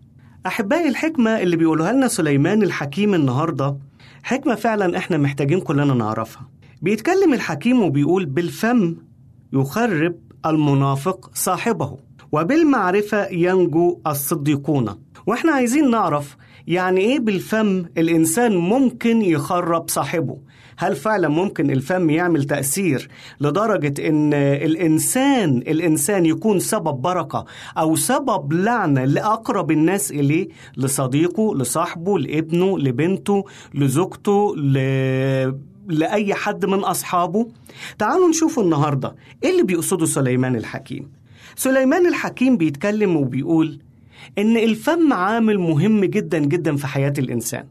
أحبائي 0.46 0.88
الحكمة 0.88 1.30
اللي 1.30 1.56
بيقولها 1.56 1.92
لنا 1.92 2.08
سليمان 2.08 2.62
الحكيم 2.62 3.14
النهاردة 3.14 3.76
حكمة 4.22 4.54
فعلا 4.54 4.98
إحنا 4.98 5.18
محتاجين 5.18 5.60
كلنا 5.60 5.94
نعرفها. 5.94 6.48
بيتكلم 6.82 7.34
الحكيم 7.34 7.82
وبيقول 7.82 8.26
بالفم 8.26 8.96
يخرب 9.52 10.14
المنافق 10.46 11.30
صاحبه. 11.34 11.96
وبالمعرفة 12.32 13.26
ينجو 13.28 14.00
الصديقون. 14.06 14.94
وإحنا 15.26 15.52
عايزين 15.52 15.90
نعرف 15.90 16.36
يعني 16.66 17.00
إيه 17.00 17.18
بالفم 17.18 17.84
الإنسان 17.98 18.56
ممكن 18.56 19.22
يخرب 19.22 19.88
صاحبه؟ 19.88 20.38
هل 20.78 20.96
فعلا 20.96 21.28
ممكن 21.28 21.70
الفم 21.70 22.10
يعمل 22.10 22.44
تأثير 22.44 23.08
لدرجة 23.40 24.08
إن 24.08 24.34
الإنسان 24.34 25.56
الإنسان 25.58 26.26
يكون 26.26 26.58
سبب 26.58 26.94
بركة 26.94 27.44
أو 27.78 27.96
سبب 27.96 28.52
لعنة 28.52 29.04
لأقرب 29.04 29.70
الناس 29.70 30.10
إليه؟ 30.10 30.48
لصديقه 30.76 31.56
لصاحبه 31.56 32.18
لابنه 32.18 32.78
لبنته 32.78 33.44
لزوجته 33.74 34.56
ل... 34.56 34.72
لأي 35.88 36.34
حد 36.34 36.66
من 36.66 36.78
أصحابه؟ 36.78 37.48
تعالوا 37.98 38.28
نشوف 38.28 38.58
النهاردة. 38.58 39.16
إيه 39.44 39.50
اللي 39.50 39.62
بيقصده 39.62 40.06
سليمان 40.06 40.56
الحكيم؟ 40.56 41.19
سليمان 41.60 42.06
الحكيم 42.06 42.56
بيتكلم 42.56 43.16
وبيقول 43.16 43.78
إن 44.38 44.56
الفم 44.56 45.12
عامل 45.12 45.58
مهم 45.58 46.04
جدا 46.04 46.38
جدا 46.38 46.76
في 46.76 46.86
حياة 46.86 47.12
الإنسان. 47.18 47.64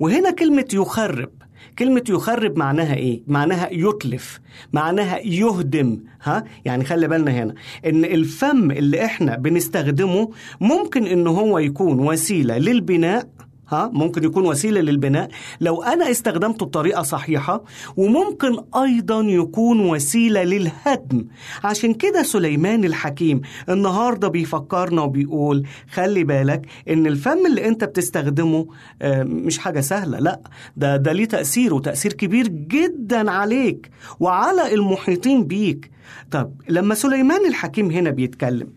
وهنا 0.00 0.30
كلمة 0.30 0.64
يخرب. 0.72 1.30
كلمة 1.78 2.04
يخرب 2.08 2.58
معناها 2.58 2.94
إيه؟ 2.94 3.22
معناها 3.26 3.68
يتلف. 3.72 4.40
معناها 4.72 5.18
يهدم. 5.18 6.00
ها؟ 6.22 6.44
يعني 6.64 6.84
خلي 6.84 7.08
بالنا 7.08 7.30
هنا. 7.30 7.54
إن 7.86 8.04
الفم 8.04 8.70
اللي 8.70 9.04
إحنا 9.04 9.36
بنستخدمه 9.36 10.30
ممكن 10.60 11.06
إن 11.06 11.26
هو 11.26 11.58
يكون 11.58 12.00
وسيلة 12.00 12.58
للبناء 12.58 13.28
ها 13.72 13.90
ممكن 13.92 14.24
يكون 14.24 14.46
وسيلة 14.46 14.80
للبناء. 14.80 15.28
لو 15.60 15.82
أنا 15.82 16.10
استخدمته 16.10 16.66
بطريقه 16.66 17.02
صحيحة 17.02 17.64
وممكن 17.96 18.56
أيضا 18.82 19.20
يكون 19.20 19.80
وسيلة 19.80 20.42
للهدم. 20.42 21.24
عشان 21.64 21.94
كده 21.94 22.22
سليمان 22.22 22.84
الحكيم 22.84 23.40
النهارده 23.68 24.28
بيفكرنا 24.28 25.02
وبيقول 25.02 25.66
خلي 25.92 26.24
بالك 26.24 26.62
إن 26.90 27.06
الفم 27.06 27.46
اللي 27.46 27.68
أنت 27.68 27.84
بتستخدمه 27.84 28.66
آه، 29.02 29.22
مش 29.22 29.58
حاجة 29.58 29.80
سهلة 29.80 30.18
لأ 30.18 30.40
ده 30.76 30.96
ده 30.96 31.12
ليه 31.12 31.24
تأثير 31.24 31.74
وتأثير 31.74 32.12
كبير 32.12 32.48
جدا 32.48 33.30
عليك 33.30 33.90
وعلى 34.20 34.74
المحيطين 34.74 35.44
بيك. 35.44 35.90
طب 36.30 36.52
لما 36.68 36.94
سليمان 36.94 37.46
الحكيم 37.48 37.90
هنا 37.90 38.10
بيتكلم 38.10 38.68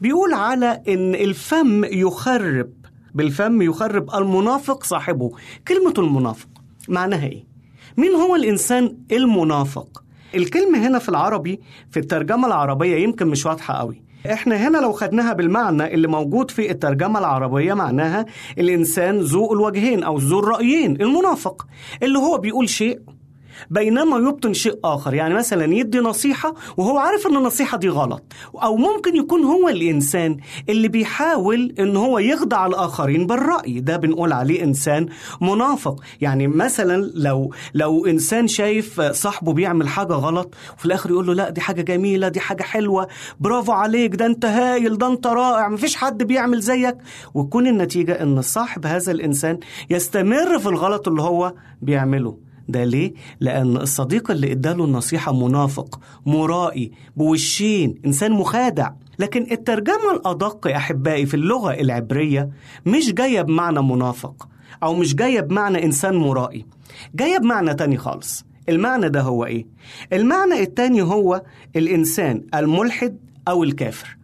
بيقول 0.00 0.34
على 0.34 0.82
إن 0.88 1.14
الفم 1.14 1.84
يخرب 1.84 2.70
بالفم 3.22 3.62
يخرب 3.62 4.14
المنافق 4.14 4.84
صاحبه 4.84 5.30
كلمة 5.68 5.94
المنافق 5.98 6.48
معناها 6.88 7.26
إيه؟ 7.26 7.44
مين 7.96 8.10
هو 8.14 8.36
الإنسان 8.36 8.96
المنافق؟ 9.12 10.02
الكلمة 10.34 10.86
هنا 10.86 10.98
في 10.98 11.08
العربي 11.08 11.60
في 11.90 12.00
الترجمة 12.00 12.46
العربية 12.46 12.96
يمكن 12.96 13.26
مش 13.26 13.46
واضحة 13.46 13.74
قوي 13.74 14.02
إحنا 14.32 14.68
هنا 14.68 14.78
لو 14.78 14.92
خدناها 14.92 15.32
بالمعنى 15.32 15.94
اللي 15.94 16.08
موجود 16.08 16.50
في 16.50 16.70
الترجمة 16.70 17.18
العربية 17.18 17.74
معناها 17.74 18.26
الإنسان 18.58 19.18
ذو 19.18 19.52
الوجهين 19.52 20.02
أو 20.02 20.18
ذو 20.18 20.38
الرأيين 20.38 21.00
المنافق 21.02 21.66
اللي 22.02 22.18
هو 22.18 22.38
بيقول 22.38 22.68
شيء 22.68 23.00
بينما 23.70 24.16
يبطن 24.16 24.52
شيء 24.52 24.78
آخر. 24.84 25.14
يعني 25.14 25.34
مثلا 25.34 25.74
يدي 25.74 25.98
نصيحة 25.98 26.54
وهو 26.76 26.98
عارف 26.98 27.26
أن 27.26 27.36
النصيحة 27.36 27.78
دي 27.78 27.88
غلط. 27.88 28.22
أو 28.62 28.76
ممكن 28.76 29.16
يكون 29.16 29.44
هو 29.44 29.68
الإنسان 29.68 30.36
اللي 30.68 30.88
بيحاول 30.88 31.74
أن 31.78 31.96
هو 31.96 32.18
يخدع 32.18 32.66
الآخرين 32.66 33.26
بالرأي. 33.26 33.80
ده 33.80 33.96
بنقول 33.96 34.32
عليه 34.32 34.64
إنسان 34.64 35.06
منافق. 35.40 36.00
يعني 36.20 36.46
مثلا 36.46 37.10
لو 37.14 37.54
لو 37.74 38.06
إنسان 38.06 38.48
شايف 38.48 39.00
صاحبه 39.00 39.52
بيعمل 39.52 39.88
حاجة 39.88 40.12
غلط 40.12 40.54
وفي 40.76 40.86
الآخر 40.86 41.10
يقول 41.10 41.26
له 41.26 41.34
لا 41.34 41.50
دي 41.50 41.60
حاجة 41.60 41.82
جميلة 41.82 42.28
دي 42.28 42.40
حاجة 42.40 42.62
حلوة 42.62 43.08
برافو 43.40 43.72
عليك 43.72 44.14
ده 44.14 44.26
أنت 44.26 44.44
هايل 44.44 44.98
ده 44.98 45.06
أنت 45.06 45.26
رائع 45.26 45.68
مفيش 45.68 45.96
حد 45.96 46.22
بيعمل 46.22 46.60
زيك. 46.60 46.96
وتكون 47.34 47.66
النتيجة 47.66 48.22
أن 48.22 48.42
صاحب 48.42 48.86
هذا 48.86 49.12
الإنسان 49.12 49.58
يستمر 49.90 50.58
في 50.58 50.68
الغلط 50.68 51.08
اللي 51.08 51.22
هو 51.22 51.54
بيعمله. 51.82 52.47
ده 52.68 52.84
ليه؟ 52.84 53.12
لأن 53.40 53.76
الصديق 53.76 54.30
اللي 54.30 54.52
إداله 54.52 54.84
النصيحة 54.84 55.32
منافق 55.46 56.00
مرائي 56.26 56.92
بوشين 57.16 57.94
إنسان 58.06 58.32
مخادع 58.32 58.90
لكن 59.18 59.46
الترجمة 59.50 60.12
الأدق 60.14 60.66
يا 60.66 60.76
أحبائي 60.76 61.26
في 61.26 61.34
اللغة 61.34 61.72
العبرية 61.72 62.50
مش 62.86 63.12
جاية 63.12 63.42
بمعنى 63.42 63.82
منافق 63.82 64.48
أو 64.82 64.94
مش 64.94 65.14
جاية 65.14 65.40
بمعنى 65.40 65.84
إنسان 65.84 66.14
مرائي 66.16 66.66
جاية 67.14 67.38
بمعنى 67.38 67.74
تاني 67.74 67.96
خالص 67.96 68.44
المعنى 68.68 69.08
ده 69.08 69.20
هو 69.20 69.44
إيه؟ 69.44 69.66
المعنى 70.12 70.60
التاني 70.62 71.02
هو 71.02 71.42
الإنسان 71.76 72.42
الملحد 72.54 73.18
أو 73.48 73.64
الكافر 73.64 74.17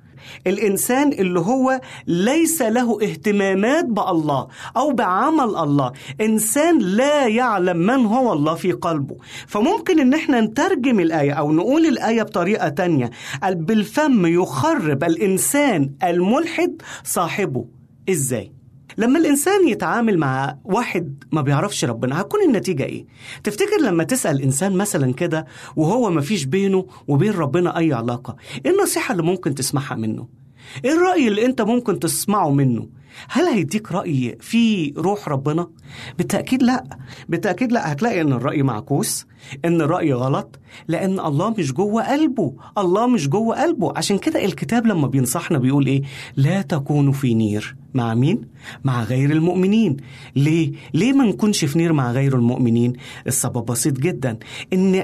الإنسان 0.46 1.12
اللي 1.12 1.40
هو 1.40 1.80
ليس 2.06 2.62
له 2.62 2.98
اهتمامات 3.02 3.84
بالله 3.84 4.48
أو 4.76 4.92
بعمل 4.92 5.56
الله. 5.56 5.92
إنسان 6.20 6.78
لا 6.78 7.26
يعلم 7.26 7.76
من 7.76 8.06
هو 8.06 8.32
الله 8.32 8.54
في 8.54 8.72
قلبه. 8.72 9.16
فممكن 9.46 10.00
إن 10.00 10.14
إحنا 10.14 10.40
نترجم 10.40 11.00
الآية 11.00 11.32
أو 11.32 11.52
نقول 11.52 11.86
الآية 11.86 12.22
بطريقة 12.22 12.68
تانية. 12.68 13.10
بالفم 13.50 14.26
يخرب 14.26 15.04
الإنسان 15.04 15.90
الملحد 16.04 16.82
صاحبه. 17.04 17.64
إزاي؟ 18.10 18.52
لما 18.98 19.18
الإنسان 19.18 19.68
يتعامل 19.68 20.18
مع 20.18 20.58
واحد 20.64 21.24
ما 21.32 21.42
بيعرفش 21.42 21.84
ربنا 21.84 22.20
هتكون 22.20 22.40
النتيجة 22.42 22.84
إيه؟ 22.84 23.04
تفتكر 23.44 23.80
لما 23.82 24.04
تسأل 24.04 24.42
إنسان 24.42 24.72
مثلا 24.72 25.12
كده 25.12 25.46
وهو 25.76 26.10
ما 26.10 26.20
فيش 26.20 26.44
بينه 26.44 26.86
وبين 27.08 27.32
ربنا 27.32 27.78
أي 27.78 27.92
علاقة 27.92 28.36
إيه 28.66 28.72
النصيحة 28.72 29.12
اللي 29.12 29.22
ممكن 29.22 29.54
تسمعها 29.54 29.94
منه؟ 29.94 30.43
إيه 30.84 30.92
الرأي 30.92 31.28
اللي 31.28 31.46
انت 31.46 31.62
ممكن 31.62 31.98
تسمعه 31.98 32.50
منه 32.50 32.88
هل 33.28 33.44
هيديك 33.44 33.92
رأي 33.92 34.36
في 34.40 34.92
روح 34.96 35.28
ربنا؟ 35.28 35.66
بالتأكيد 36.18 36.62
لا 36.62 36.84
بالتأكيد 37.28 37.72
لا 37.72 37.92
هتلاقي 37.92 38.20
إن 38.20 38.32
الرأي 38.32 38.62
معكوس 38.62 39.26
إن 39.64 39.80
الرأي 39.80 40.12
غلط 40.12 40.58
لأن 40.88 41.20
الله 41.20 41.50
مش 41.58 41.72
جوه 41.72 42.10
قلبه 42.12 42.54
الله 42.78 43.06
مش 43.06 43.28
جوه 43.28 43.62
قلبه 43.62 43.92
عشان 43.96 44.18
كده 44.18 44.44
الكتاب 44.44 44.86
لما 44.86 45.06
بينصحنا 45.06 45.58
بيقول 45.58 45.86
إيه 45.86 46.02
لا 46.36 46.62
تكونوا 46.62 47.12
في 47.12 47.34
نير 47.34 47.76
مع 47.94 48.14
مين؟ 48.14 48.40
مع 48.84 49.02
غير 49.04 49.30
المؤمنين 49.30 49.96
ليه؟ 50.36 50.72
ليه 50.94 51.12
ما 51.12 51.24
نكونش 51.24 51.64
في 51.64 51.78
نير 51.78 51.92
مع 51.92 52.12
غير 52.12 52.34
المؤمنين؟ 52.36 52.92
السبب 53.26 53.64
بسيط 53.64 53.98
جدا 54.00 54.38
إن 54.72 54.94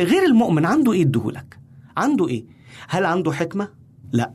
غير 0.00 0.24
المؤمن 0.26 0.66
عنده 0.66 0.92
إيه 0.92 1.02
اديهولك؟ 1.02 1.58
عنده 1.96 2.28
إيه؟ 2.28 2.44
هل 2.88 3.04
عنده 3.04 3.32
حكمة؟ 3.32 3.68
لا 4.12 4.32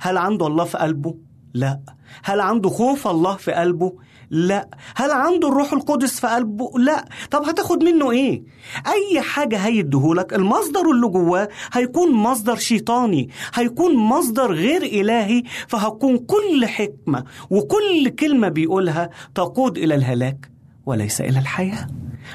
هل 0.00 0.16
عنده 0.18 0.46
الله 0.46 0.64
في 0.64 0.78
قلبه؟ 0.78 1.14
لا 1.54 1.80
هل 2.24 2.40
عنده 2.40 2.68
خوف 2.68 3.08
الله 3.08 3.36
في 3.36 3.52
قلبه؟ 3.52 3.92
لا 4.30 4.68
هل 4.96 5.10
عنده 5.10 5.48
الروح 5.48 5.72
القدس 5.72 6.20
في 6.20 6.26
قلبه؟ 6.26 6.70
لا 6.78 7.04
طب 7.30 7.42
هتاخد 7.42 7.84
منه 7.84 8.10
إيه؟ 8.10 8.42
أي 8.86 9.20
حاجة 9.20 9.56
هيديهولك 9.56 10.34
المصدر 10.34 10.90
اللي 10.90 11.06
جواه 11.08 11.48
هيكون 11.72 12.12
مصدر 12.12 12.56
شيطاني 12.56 13.28
هيكون 13.54 13.96
مصدر 13.96 14.52
غير 14.52 14.82
إلهي 14.82 15.42
فهتكون 15.68 16.18
كل 16.18 16.66
حكمة 16.66 17.24
وكل 17.50 18.08
كلمة 18.18 18.48
بيقولها 18.48 19.10
تقود 19.34 19.78
إلى 19.78 19.94
الهلاك 19.94 20.50
وليس 20.86 21.20
إلى 21.20 21.38
الحياة 21.38 21.86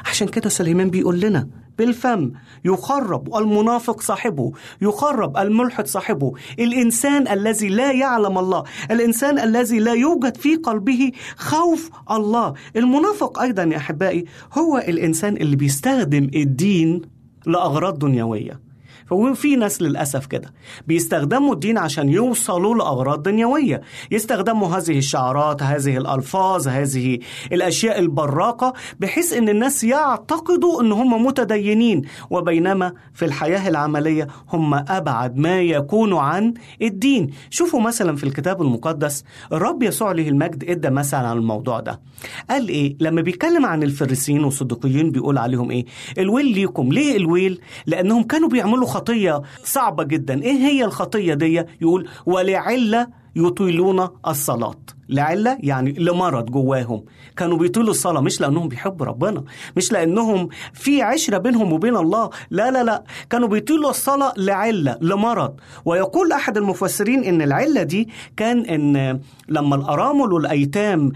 عشان 0.06 0.28
كده 0.28 0.50
سليمان 0.50 0.90
بيقول 0.90 1.20
لنا 1.20 1.48
بالفم. 1.78 2.32
يخرب 2.66 3.36
المنافق 3.36 4.02
صاحبه. 4.02 4.52
يخرب 4.82 5.38
الملحد 5.38 5.88
صاحبه. 5.88 6.34
الإنسان 6.60 7.28
الذي 7.28 7.68
لا 7.70 7.92
يعلم 7.92 8.38
الله 8.38 8.64
الإنسان 8.92 9.40
الذي 9.40 9.80
لا 9.80 9.94
يوجد 9.94 10.38
في 10.38 10.56
قلبه 10.56 11.12
خوف 11.38 11.90
الله. 12.12 12.54
المنافق 12.76 13.40
أيضا 13.40 13.64
يا 13.64 13.78
أحبائي 13.78 14.26
هو 14.58 14.78
الإنسان 14.78 15.38
اللي 15.38 15.56
بيستخدم 15.56 16.30
الدين 16.36 17.02
لأغراض 17.46 18.00
دنيوية. 18.00 18.65
ففي 19.06 19.56
ناس 19.56 19.82
للأسف 19.82 20.26
كده 20.26 20.54
بيستخدموا 20.88 21.54
الدين 21.54 21.78
عشان 21.78 22.10
يوصلوا 22.10 22.76
لأغراض 22.76 23.24
دنيوية. 23.24 23.82
يستخدموا 24.12 24.68
هذه 24.68 24.98
الشعارات 24.98 25.64
هذه 25.64 25.98
الألفاظ 25.98 26.68
هذه 26.68 27.20
الأشياء 27.52 28.00
البراقة 28.00 28.74
بحيث 29.00 29.34
أن 29.34 29.50
الناس 29.50 29.84
يعتقدوا 29.84 30.82
أن 30.82 30.92
هم 30.92 31.26
متدينين. 31.26 32.02
وبينما 32.30 32.94
في 33.14 33.26
الحياة 33.26 33.70
العملية 33.70 34.28
هم 34.54 34.74
أبعد 34.74 35.38
ما 35.38 35.62
يكونوا 35.62 36.22
عن 36.22 36.54
الدين. 36.82 37.30
شوفوا 37.50 37.82
مثلا 37.82 38.16
في 38.16 38.24
الكتاب 38.24 38.62
المقدس 38.62 39.24
الرب 39.54 39.84
يسوع 39.84 40.12
له 40.12 40.28
المجد 40.30 40.64
إدى 40.70 40.90
مثلا 40.90 41.28
عن 41.28 41.38
الموضوع 41.38 41.80
ده. 41.80 42.00
قال 42.50 42.68
إيه؟ 42.70 42.96
لما 43.00 43.22
بيتكلم 43.22 43.66
عن 43.66 43.84
الفريسيين 43.84 44.44
والصديقيين 44.44 45.12
بيقول 45.12 45.38
عليهم 45.38 45.72
إيه؟ 45.72 45.86
الويل 46.18 46.46
ليكم. 46.46 46.92
ليه 46.94 47.18
الويل؟ 47.18 47.62
لأنهم 47.86 48.24
كانوا 48.24 48.50
بيعملوا 48.50 48.88
خطية 48.96 49.42
صعبة 49.64 50.04
جدا. 50.04 50.42
إيه 50.44 50.54
هي 50.58 50.86
الخطية 50.86 51.34
دي؟ 51.34 51.64
يقول 51.82 52.10
ولعلة 52.26 53.08
يطيلون 53.36 54.08
الصلاة. 54.28 54.76
لعلة 55.10 55.58
يعني 55.60 55.92
لمرض 55.92 56.46
جواهم. 56.52 57.04
كانوا 57.38 57.58
بيطيلوا 57.58 57.90
الصلاة 57.90 58.22
مش 58.22 58.42
لأنهم 58.42 58.68
بيحبوا 58.68 59.06
ربنا 59.06 59.44
مش 59.78 59.92
لأنهم 59.92 60.50
في 60.74 61.02
عشرة 61.02 61.38
بينهم 61.38 61.74
وبين 61.74 61.96
الله. 61.96 62.30
لا 62.50 62.72
لا 62.72 62.84
لا. 62.84 63.04
كانوا 63.30 63.48
بيطيلوا 63.48 63.90
الصلاة 63.90 64.34
لعلة 64.38 64.98
لمرض. 65.02 65.56
ويقول 65.86 66.32
أحد 66.32 66.58
المفسرين 66.58 67.24
إن 67.24 67.42
العلة 67.42 67.84
دي 67.84 68.10
كان 68.38 68.60
إن 68.66 69.20
لما 69.50 69.76
الأرامل 69.76 70.34
والأيتام 70.34 71.12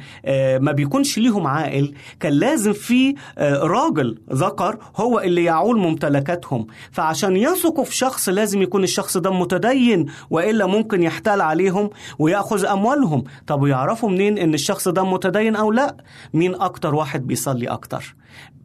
ما 0.60 0.72
بيكونش 0.72 1.18
ليهم 1.18 1.48
عائل 1.48 1.94
كان 2.20 2.34
لازم 2.34 2.74
في 2.74 3.16
راجل 3.62 4.18
ذكر 4.34 4.78
هو 4.96 5.20
اللي 5.20 5.44
يعول 5.44 5.80
ممتلكاتهم. 5.80 6.68
فعشان 6.92 7.36
يثقوا 7.36 7.84
في 7.84 7.96
شخص 7.96 8.30
لازم 8.30 8.62
يكون 8.62 8.84
الشخص 8.84 9.18
ده 9.18 9.32
متدين 9.32 10.06
وإلا 10.30 10.66
ممكن 10.66 11.04
يحتال 11.04 11.42
عليهم 11.42 11.90
ويأخذ 12.20 12.66
أموالهم. 12.66 13.24
طب 13.48 13.62
ويعرفوا 13.80 14.10
منين 14.10 14.38
إن 14.38 14.54
الشخص 14.54 14.88
ده 14.88 15.04
متدين 15.04 15.56
أو 15.56 15.72
لأ؟ 15.72 15.98
مين 16.34 16.56
أكتر 16.56 16.96
واحد 16.96 17.28
بيصلي 17.28 17.68
أكتر؟ 17.68 18.16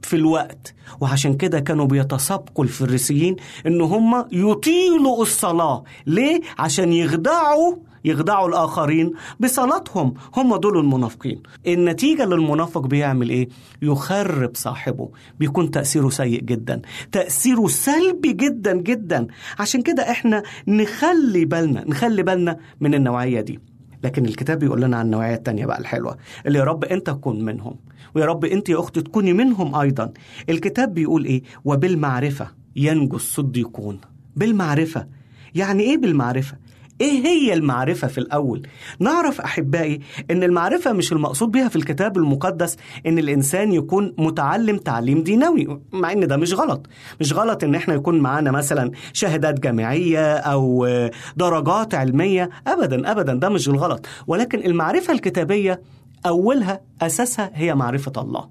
في 0.03 0.17
الوقت. 0.17 0.75
وعشان 1.01 1.37
كده 1.37 1.61
كانوا 1.61 1.87
بيتسابقوا 1.87 2.65
الفريسيين 2.65 3.37
إن 3.67 3.81
هم 3.81 4.25
يطيلوا 4.33 5.23
الصلاة. 5.23 5.85
ليه؟ 6.07 6.41
عشان 6.59 6.93
يخدعوا 6.93 7.77
يخدعوا 8.05 8.49
الآخرين 8.49 9.13
بصلاتهم. 9.41 10.15
هم 10.37 10.57
دول 10.57 10.79
المنافقين. 10.79 11.43
النتيجة 11.67 12.25
للمنافق 12.25 12.87
بيعمل 12.87 13.29
إيه؟ 13.31 13.49
يخرب 13.83 14.51
صاحبه. 14.55 15.09
بيكون 15.39 15.71
تأثيره 15.71 16.09
سيء 16.09 16.41
جدا. 16.41 16.83
تأثيره 17.13 17.67
سلبي 17.67 18.33
جدا 18.33 18.77
جدا. 18.77 19.27
عشان 19.59 19.83
كده 19.83 20.11
إحنا 20.11 20.43
نخلي 20.69 21.45
بالنا 21.45 21.85
نخلي 21.89 22.23
بالنا 22.23 22.57
من 22.81 22.95
النوعية 22.95 23.41
دي. 23.41 23.61
لكن 24.05 24.25
الكتاب 24.25 24.59
بيقول 24.59 24.83
لنا 24.83 24.97
عن 24.97 25.07
النوعية 25.07 25.35
التانية 25.35 25.67
بقى 25.67 25.79
الحلوة 25.79 26.17
اللي 26.47 26.59
يا 26.59 26.65
رب 26.65 26.85
أنت 26.85 27.07
تكون 27.07 27.45
منهم 27.45 27.77
ويا 28.15 28.25
رب 28.27 28.45
أنت 28.45 28.69
يا 28.69 28.81
أختي 28.81 29.03
تكوني 29.03 29.33
منهم 29.33 29.75
أيضا. 29.75 30.13
الكتاب 30.49 30.95
بيقول 30.95 31.25
إيه؟ 31.25 31.43
وبالمعرفة 31.65 32.49
ينجو 32.77 33.17
الصديقون. 33.17 34.01
بالمعرفة. 34.37 35.07
يعني 35.55 35.83
إيه 35.83 35.97
بالمعرفة؟ 35.97 36.57
إيه 37.01 37.27
هي 37.27 37.55
المعرفة 37.55 38.09
في 38.09 38.19
الأول؟ 38.19 38.67
نعرف 38.99 39.41
أحبائي 39.41 40.01
إن 40.31 40.43
المعرفة 40.43 40.93
مش 40.93 41.13
المقصود 41.13 41.51
بها 41.51 41.69
في 41.69 41.77
الكتاب 41.77 42.17
المقدس 42.17 42.77
إن 43.07 43.19
الإنسان 43.19 43.73
يكون 43.73 44.15
متعلم 44.19 44.77
تعليم 44.77 45.23
دينوي، 45.23 45.81
مع 45.93 46.13
إن 46.13 46.27
ده 46.27 46.37
مش 46.37 46.55
غلط، 46.55 46.87
مش 47.21 47.33
غلط 47.33 47.65
إن 47.65 47.75
إحنا 47.75 47.95
يكون 47.95 48.19
معانا 48.19 48.51
مثلا 48.51 48.91
شهادات 49.13 49.61
جامعية 49.61 50.35
أو 50.37 50.89
درجات 51.37 51.95
علمية، 51.95 52.51
أبدا 52.67 53.11
أبدا 53.11 53.35
ده 53.35 53.49
مش 53.49 53.69
الغلط، 53.69 54.07
ولكن 54.27 54.59
المعرفة 54.59 55.13
الكتابية 55.13 55.81
أولها 56.27 56.81
أساسها 57.03 57.51
هي 57.55 57.75
معرفة 57.75 58.13
الله. 58.19 58.49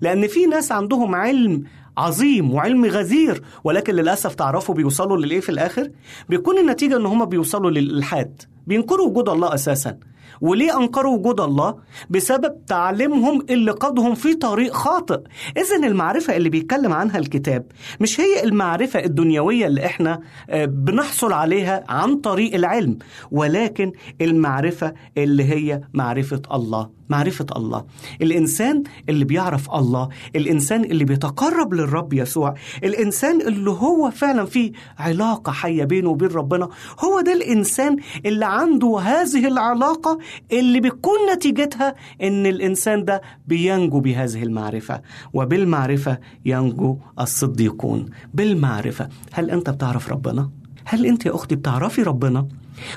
لأن 0.00 0.26
في 0.26 0.46
ناس 0.46 0.72
عندهم 0.72 1.14
علم 1.14 1.64
عظيم 1.98 2.54
وعلم 2.54 2.84
غزير 2.84 3.42
ولكن 3.64 3.94
للأسف 3.94 4.34
تعرفوا 4.34 4.74
بيوصلوا 4.74 5.16
للإيه 5.16 5.40
في 5.40 5.48
الآخر؟ 5.48 5.90
بيكون 6.28 6.58
النتيجه 6.58 6.96
إن 6.96 7.06
هم 7.06 7.24
بيوصلوا 7.24 7.70
للالحاد 7.70 8.42
بينكروا 8.66 9.08
وجود 9.08 9.28
الله 9.28 9.54
أساسا. 9.54 9.98
وليه 10.40 10.78
أنكروا 10.80 11.16
وجود 11.16 11.40
الله؟ 11.40 11.74
بسبب 12.10 12.66
تعليمهم 12.66 13.46
اللي 13.50 13.70
قادهم 13.70 14.14
في 14.14 14.34
طريق 14.34 14.72
خاطئ. 14.74 15.20
اذا 15.56 15.86
المعرفة 15.86 16.36
اللي 16.36 16.48
بيتكلم 16.48 16.92
عنها 16.92 17.18
الكتاب 17.18 17.66
مش 18.00 18.20
هي 18.20 18.44
المعرفة 18.44 19.04
الدنيوية 19.04 19.66
اللي 19.66 19.86
إحنا 19.86 20.20
بنحصل 20.66 21.32
عليها 21.32 21.84
عن 21.88 22.16
طريق 22.16 22.54
العلم 22.54 22.98
ولكن 23.30 23.92
المعرفة 24.20 24.94
اللي 25.18 25.44
هي 25.44 25.80
معرفة 25.94 26.42
الله 26.52 26.90
معرفة 27.08 27.46
الله. 27.56 27.84
الإنسان 28.22 28.82
اللي 29.08 29.24
بيعرف 29.24 29.70
الله 29.74 30.08
الإنسان 30.36 30.84
اللي 30.84 31.04
بيتقرب 31.04 31.74
للرب 31.74 32.12
يسوع 32.12 32.54
الإنسان 32.84 33.40
اللي 33.40 33.70
هو 33.70 34.10
فعلا 34.10 34.44
فيه 34.44 34.72
علاقة 34.98 35.52
حية 35.52 35.84
بينه 35.84 36.08
وبين 36.10 36.28
ربنا 36.28 36.68
هو 37.04 37.20
ده 37.20 37.32
الإنسان 37.32 37.96
اللي 38.26 38.44
عنده 38.46 38.98
هذه 38.98 39.46
العلاقة 39.48 40.13
اللي 40.52 40.80
بتكون 40.80 41.18
نتيجتها 41.34 41.94
إن 42.22 42.46
الإنسان 42.46 43.04
ده 43.04 43.22
بينجو 43.46 44.00
بهذه 44.00 44.42
المعرفة. 44.42 45.00
وبالمعرفة 45.32 46.18
ينجو 46.44 46.98
الصديقون. 47.20 48.06
بالمعرفة. 48.34 49.08
هل 49.32 49.50
أنت 49.50 49.70
بتعرف 49.70 50.08
ربنا؟ 50.12 50.50
هل 50.86 51.06
أنت 51.06 51.26
يا 51.26 51.34
أختي 51.34 51.56
بتعرفي 51.56 52.02
ربنا؟ 52.02 52.48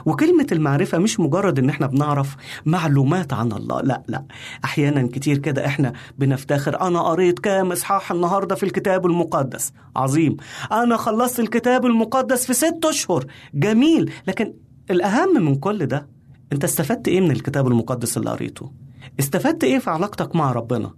وكلمة 0.05 0.47
المعرفة 0.51 0.97
مش 0.97 1.19
مجرد 1.19 1.59
إن 1.59 1.69
إحنا 1.69 1.87
بنعرف 1.87 2.35
معلومات 2.65 3.33
عن 3.33 3.51
الله. 3.51 3.81
لا 3.81 4.03
لا. 4.07 4.23
أحيانا 4.65 5.09
كتير 5.13 5.37
كده 5.37 5.65
إحنا 5.65 5.93
بنفتخر 6.17 6.81
أنا 6.81 7.01
قريت 7.01 7.39
كام 7.39 7.71
إصحاح 7.71 8.11
النهاردة 8.11 8.55
في 8.55 8.63
الكتاب 8.63 9.05
المقدس. 9.05 9.73
عظيم. 9.95 10.37
أنا 10.71 10.97
خلصت 10.97 11.39
الكتاب 11.39 11.85
المقدس 11.85 12.45
في 12.45 12.53
ست 12.53 12.85
أشهر. 12.85 13.25
جميل. 13.53 14.11
لكن 14.27 14.53
الأهم 14.91 15.45
من 15.45 15.55
كل 15.55 15.85
ده 15.85 16.07
انت 16.53 16.63
استفدت 16.63 17.07
إيه 17.07 17.21
من 17.21 17.31
الكتاب 17.31 17.67
المقدس 17.67 18.17
اللي 18.17 18.29
قريته؟ 18.29 18.71
استفدت 19.19 19.63
إيه 19.63 19.79
في 19.79 19.89
علاقتك 19.89 20.35
مع 20.35 20.51
ربنا؟ 20.51 20.91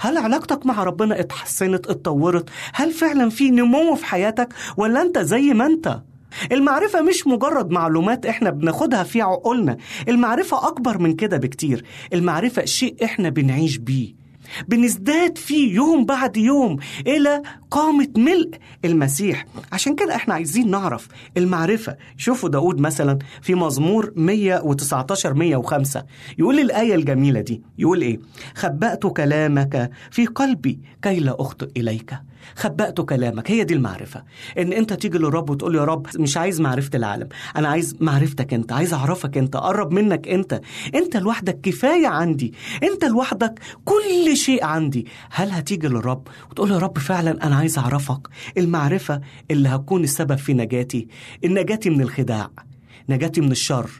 هل 0.00 0.16
علاقتك 0.18 0.66
مع 0.66 0.84
ربنا 0.84 1.20
اتحسنت 1.20 1.86
اتطورت؟ 1.86 2.48
هل 2.74 2.92
فعلا 2.92 3.30
في 3.30 3.50
نمو 3.50 3.94
في 3.94 4.04
حياتك؟ 4.06 4.48
ولا 4.76 5.02
انت 5.02 5.18
زي 5.18 5.54
ما 5.54 5.66
انت؟ 5.66 6.02
المعرفة 6.52 7.00
مش 7.00 7.26
مجرد 7.26 7.70
معلومات 7.70 8.26
إحنا 8.26 8.50
بناخدها 8.50 9.02
في 9.02 9.22
عقولنا 9.22 9.76
المعرفة 10.08 10.68
أكبر 10.68 10.98
من 10.98 11.14
كده 11.16 11.36
بكتير. 11.36 11.84
المعرفة 12.12 12.64
شيء 12.64 13.04
إحنا 13.04 13.28
بنعيش 13.28 13.76
بيه. 13.76 14.19
بنزداد 14.68 15.38
فيه 15.38 15.74
يوم 15.74 16.04
بعد 16.04 16.36
يوم 16.36 16.76
إلى 17.06 17.42
قامة 17.70 18.08
ملء 18.16 18.50
المسيح. 18.84 19.46
عشان 19.72 19.94
كده 19.94 20.14
إحنا 20.16 20.34
عايزين 20.34 20.70
نعرف 20.70 21.08
المعرفة. 21.36 21.96
شوفوا 22.16 22.48
داود 22.48 22.80
مثلا 22.80 23.18
في 23.42 23.54
مزمور 23.54 24.12
119 24.16 25.34
105 25.34 26.04
يقول 26.38 26.58
الآية 26.60 26.94
الجميلة 26.94 27.40
دي. 27.40 27.62
يقول 27.78 28.02
إيه؟ 28.02 28.18
خبأت 28.54 29.06
كلامك 29.06 29.90
في 30.10 30.26
قلبي 30.26 30.80
كي 31.02 31.20
لا 31.20 31.36
أخطئ 31.40 31.68
إليك. 31.76 32.14
خبأت 32.56 33.00
كلامك. 33.00 33.50
هي 33.50 33.64
دي 33.64 33.74
المعرفة. 33.74 34.24
إن 34.58 34.72
أنت 34.72 34.92
تيجي 34.92 35.18
للرب 35.18 35.50
وتقول 35.50 35.74
يا 35.74 35.84
رب 35.84 36.06
مش 36.18 36.36
عايز 36.36 36.60
معرفة 36.60 36.90
العالم. 36.94 37.28
أنا 37.56 37.68
عايز 37.68 37.96
معرفتك 38.00 38.54
أنت 38.54 38.72
عايز 38.72 38.94
أعرفك 38.94 39.38
أنت 39.38 39.56
أقرب 39.56 39.92
منك 39.92 40.28
أنت. 40.28 40.60
أنت 40.94 41.16
لوحدك 41.16 41.60
كفاية 41.60 42.06
عندي. 42.06 42.54
أنت 42.82 43.04
لوحدك 43.04 43.60
كل 43.84 44.36
شيء 44.36 44.64
عندي. 44.64 45.06
هل 45.30 45.50
هتيجي 45.50 45.88
للرب 45.88 46.28
وتقول 46.50 46.70
يا 46.70 46.78
رب 46.78 46.98
فعلا 46.98 47.46
أنا 47.46 47.56
عايز 47.56 47.78
أعرفك؟ 47.78 48.28
المعرفة 48.58 49.20
اللي 49.50 49.68
هتكون 49.68 50.04
السبب 50.04 50.36
في 50.38 50.54
نجاتي. 50.54 51.08
النجاتي 51.44 51.90
من 51.90 52.00
الخداع. 52.00 52.50
نجاتي 53.08 53.40
من 53.40 53.50
الشر. 53.50 53.90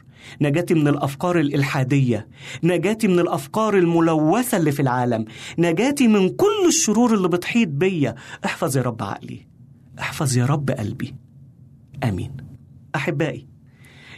نجاتي 0.41 0.73
من 0.73 0.87
الأفكار 0.87 1.39
الإلحادية 1.39 2.27
نجاتي 2.63 3.07
من 3.07 3.19
الأفكار 3.19 3.77
الملوثة 3.77 4.57
اللي 4.57 4.71
في 4.71 4.81
العالم 4.81 5.25
نجاتي 5.57 6.07
من 6.07 6.29
كل 6.29 6.67
الشرور 6.67 7.13
اللي 7.13 7.27
بتحيط 7.27 7.67
بيا. 7.67 8.15
احفظ 8.45 8.77
يا 8.77 8.81
رب 8.81 9.03
عقلي 9.03 9.47
احفظ 9.99 10.37
يا 10.37 10.45
رب 10.45 10.71
قلبي. 10.71 11.15
آمين. 12.03 12.37
أحبائي 12.95 13.47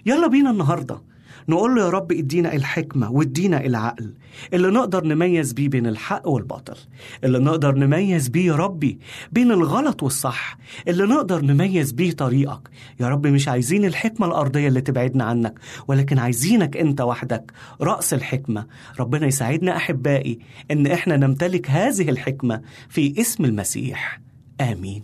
يلا 0.06 0.28
بينا 0.28 0.51
النهارده 0.51 1.01
نقول 1.49 1.75
له 1.75 1.81
يا 1.85 1.89
رب 1.89 2.11
ادينا 2.11 2.53
الحكمة 2.53 3.11
وادينا 3.11 3.65
العقل. 3.65 4.13
اللي 4.53 4.67
نقدر 4.67 5.05
نميز 5.05 5.53
بيه 5.53 5.69
بين 5.69 5.87
الحق 5.87 6.27
والباطل. 6.27 6.77
اللي 7.23 7.39
نقدر 7.39 7.75
نميز 7.75 8.27
بيه 8.27 8.45
يا 8.47 8.55
ربي 8.55 8.99
بين 9.31 9.51
الغلط 9.51 10.03
والصح. 10.03 10.57
اللي 10.87 11.03
نقدر 11.03 11.41
نميز 11.41 11.91
بيه 11.91 12.11
طريقك. 12.11 12.69
يا 12.99 13.07
رب 13.07 13.27
مش 13.27 13.47
عايزين 13.47 13.85
الحكمة 13.85 14.27
الأرضية 14.27 14.67
اللي 14.67 14.81
تبعدنا 14.81 15.23
عنك 15.23 15.59
ولكن 15.87 16.19
عايزينك 16.19 16.77
أنت 16.77 17.01
وحدك. 17.01 17.51
رأس 17.81 18.13
الحكمة. 18.13 18.65
ربنا 18.99 19.27
يساعدنا 19.27 19.75
أحبائي 19.75 20.39
أن 20.71 20.87
إحنا 20.87 21.17
نمتلك 21.17 21.69
هذه 21.69 22.09
الحكمة 22.09 22.61
في 22.89 23.21
اسم 23.21 23.45
المسيح. 23.45 24.21
آمين. 24.61 25.03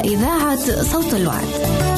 إذاعة 0.00 0.82
صوت 0.82 1.14
الوعد. 1.14 1.95